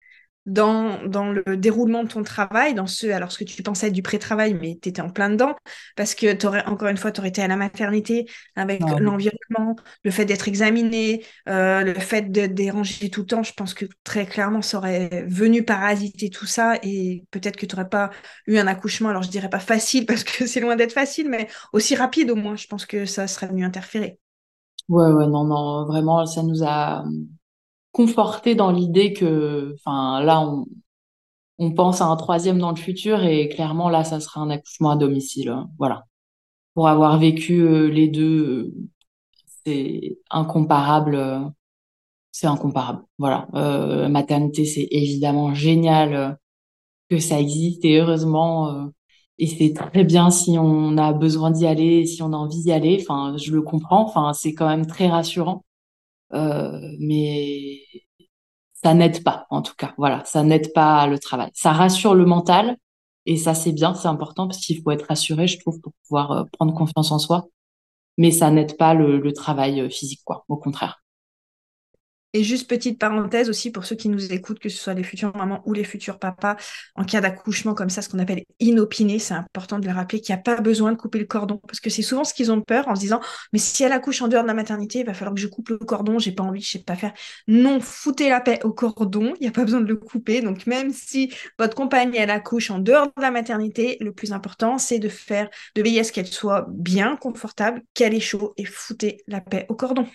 [0.47, 3.95] dans, dans le déroulement de ton travail, dans ce, alors ce que tu pensais être
[3.95, 5.57] du pré-travail, mais tu étais en plein dedans,
[5.97, 9.75] parce que aurais, encore une fois, tu aurais été à la maternité avec l'environnement,
[10.05, 13.87] le fait d'être examiné, euh, le fait de déranger tout le temps, je pense que
[14.05, 18.11] très clairement, ça aurait venu parasiter tout ça et peut-être que tu n'aurais pas
[18.47, 21.49] eu un accouchement, alors je dirais pas facile parce que c'est loin d'être facile, mais
[21.73, 24.19] aussi rapide au moins, je pense que ça serait venu interférer.
[24.89, 27.05] Ouais, ouais, non, non, vraiment, ça nous a
[27.93, 30.67] conforté dans l'idée que, enfin, là, on,
[31.59, 34.91] on pense à un troisième dans le futur et clairement, là, ça sera un accouchement
[34.93, 35.51] à domicile.
[35.51, 36.07] Hein, voilà.
[36.75, 38.75] Pour avoir vécu euh, les deux, euh,
[39.67, 41.15] c'est incomparable.
[41.17, 41.41] Euh,
[42.33, 43.05] c'est incomparable.
[43.19, 43.49] Voilà.
[43.55, 46.39] Euh, maternité, c'est évidemment génial
[47.11, 48.91] que ça existe et heureusement,
[49.39, 52.73] et c'est très bien si on a besoin d'y aller, si on a envie d'y
[52.73, 52.99] aller.
[53.03, 54.05] Enfin, je le comprends.
[54.05, 55.65] Enfin, c'est quand même très rassurant.
[56.35, 57.81] Euh, mais
[58.75, 59.95] ça n'aide pas, en tout cas.
[59.99, 61.51] Voilà, ça n'aide pas le travail.
[61.55, 62.77] Ça rassure le mental,
[63.27, 66.33] et ça, c'est bien, c'est important, parce qu'il faut être rassuré, je trouve, pour pouvoir
[66.33, 67.47] euh, prendre confiance en soi.
[68.19, 70.45] Mais ça n'aide pas le, le travail euh, physique, quoi.
[70.49, 71.04] Au contraire.
[72.35, 75.35] Et juste petite parenthèse aussi pour ceux qui nous écoutent, que ce soit les futures
[75.37, 76.57] mamans ou les futurs papas,
[76.97, 80.35] en cas d'accouchement comme ça, ce qu'on appelle inopiné, c'est important de le rappeler qu'il
[80.35, 81.61] n'y a pas besoin de couper le cordon.
[81.67, 83.21] Parce que c'est souvent ce qu'ils ont peur en se disant,
[83.53, 85.69] mais si elle accouche en dehors de la maternité, il va falloir que je coupe
[85.69, 87.13] le cordon, j'ai pas envie, je sais pas faire.
[87.47, 90.43] Non, foutez la paix au cordon, il n'y a pas besoin de le couper.
[90.43, 94.79] Donc même si votre compagne, elle accouche en dehors de la maternité, le plus important,
[94.79, 98.65] c'est de faire, de veiller à ce qu'elle soit bien confortable, qu'elle est chaud et
[98.65, 100.07] foutez la paix au cordon.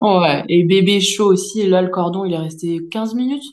[0.00, 3.44] Ouais, et bébé chaud aussi, là, le cordon, il est resté 15 minutes.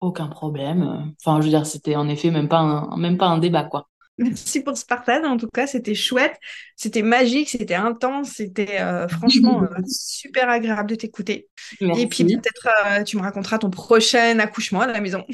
[0.00, 1.14] Aucun problème.
[1.24, 3.88] Enfin, je veux dire, c'était en effet même pas un, même pas un débat, quoi.
[4.18, 5.24] Merci pour ce partage.
[5.24, 6.38] En tout cas, c'était chouette,
[6.74, 11.48] c'était magique, c'était intense, c'était euh, franchement euh, super agréable de t'écouter.
[11.80, 15.24] Et puis peut-être euh, tu me raconteras ton prochain accouchement à la maison.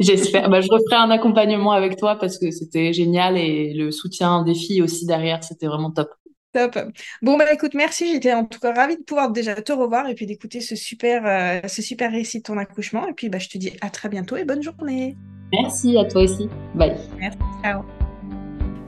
[0.00, 0.50] J'espère.
[0.50, 4.54] Bah, je referai un accompagnement avec toi parce que c'était génial et le soutien des
[4.54, 6.08] filles aussi derrière, c'était vraiment top.
[6.54, 6.78] Top.
[7.20, 8.12] Bon, bah écoute, merci.
[8.12, 11.24] J'étais en tout cas ravie de pouvoir déjà te revoir et puis d'écouter ce super,
[11.26, 13.08] euh, ce super récit de ton accouchement.
[13.08, 15.16] Et puis, bah, je te dis à très bientôt et bonne journée.
[15.52, 16.48] Merci à toi aussi.
[16.74, 16.96] Bye.
[17.18, 17.38] Merci.
[17.62, 17.82] Ciao.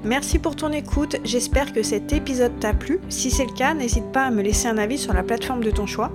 [0.05, 3.01] Merci pour ton écoute, j'espère que cet épisode t'a plu.
[3.09, 5.73] Si c'est le cas, n'hésite pas à me laisser un avis sur la plateforme de
[5.73, 6.13] ton choix.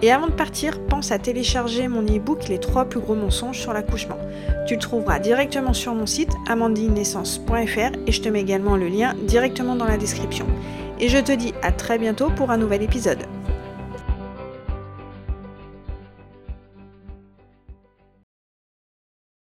[0.00, 3.72] Et avant de partir, pense à télécharger mon e-book Les trois plus gros mensonges sur
[3.72, 4.18] l'accouchement.
[4.68, 9.14] Tu le trouveras directement sur mon site amandinenaissance.fr et je te mets également le lien
[9.26, 10.46] directement dans la description
[11.02, 13.26] et je te dis à très bientôt pour un nouvel épisode.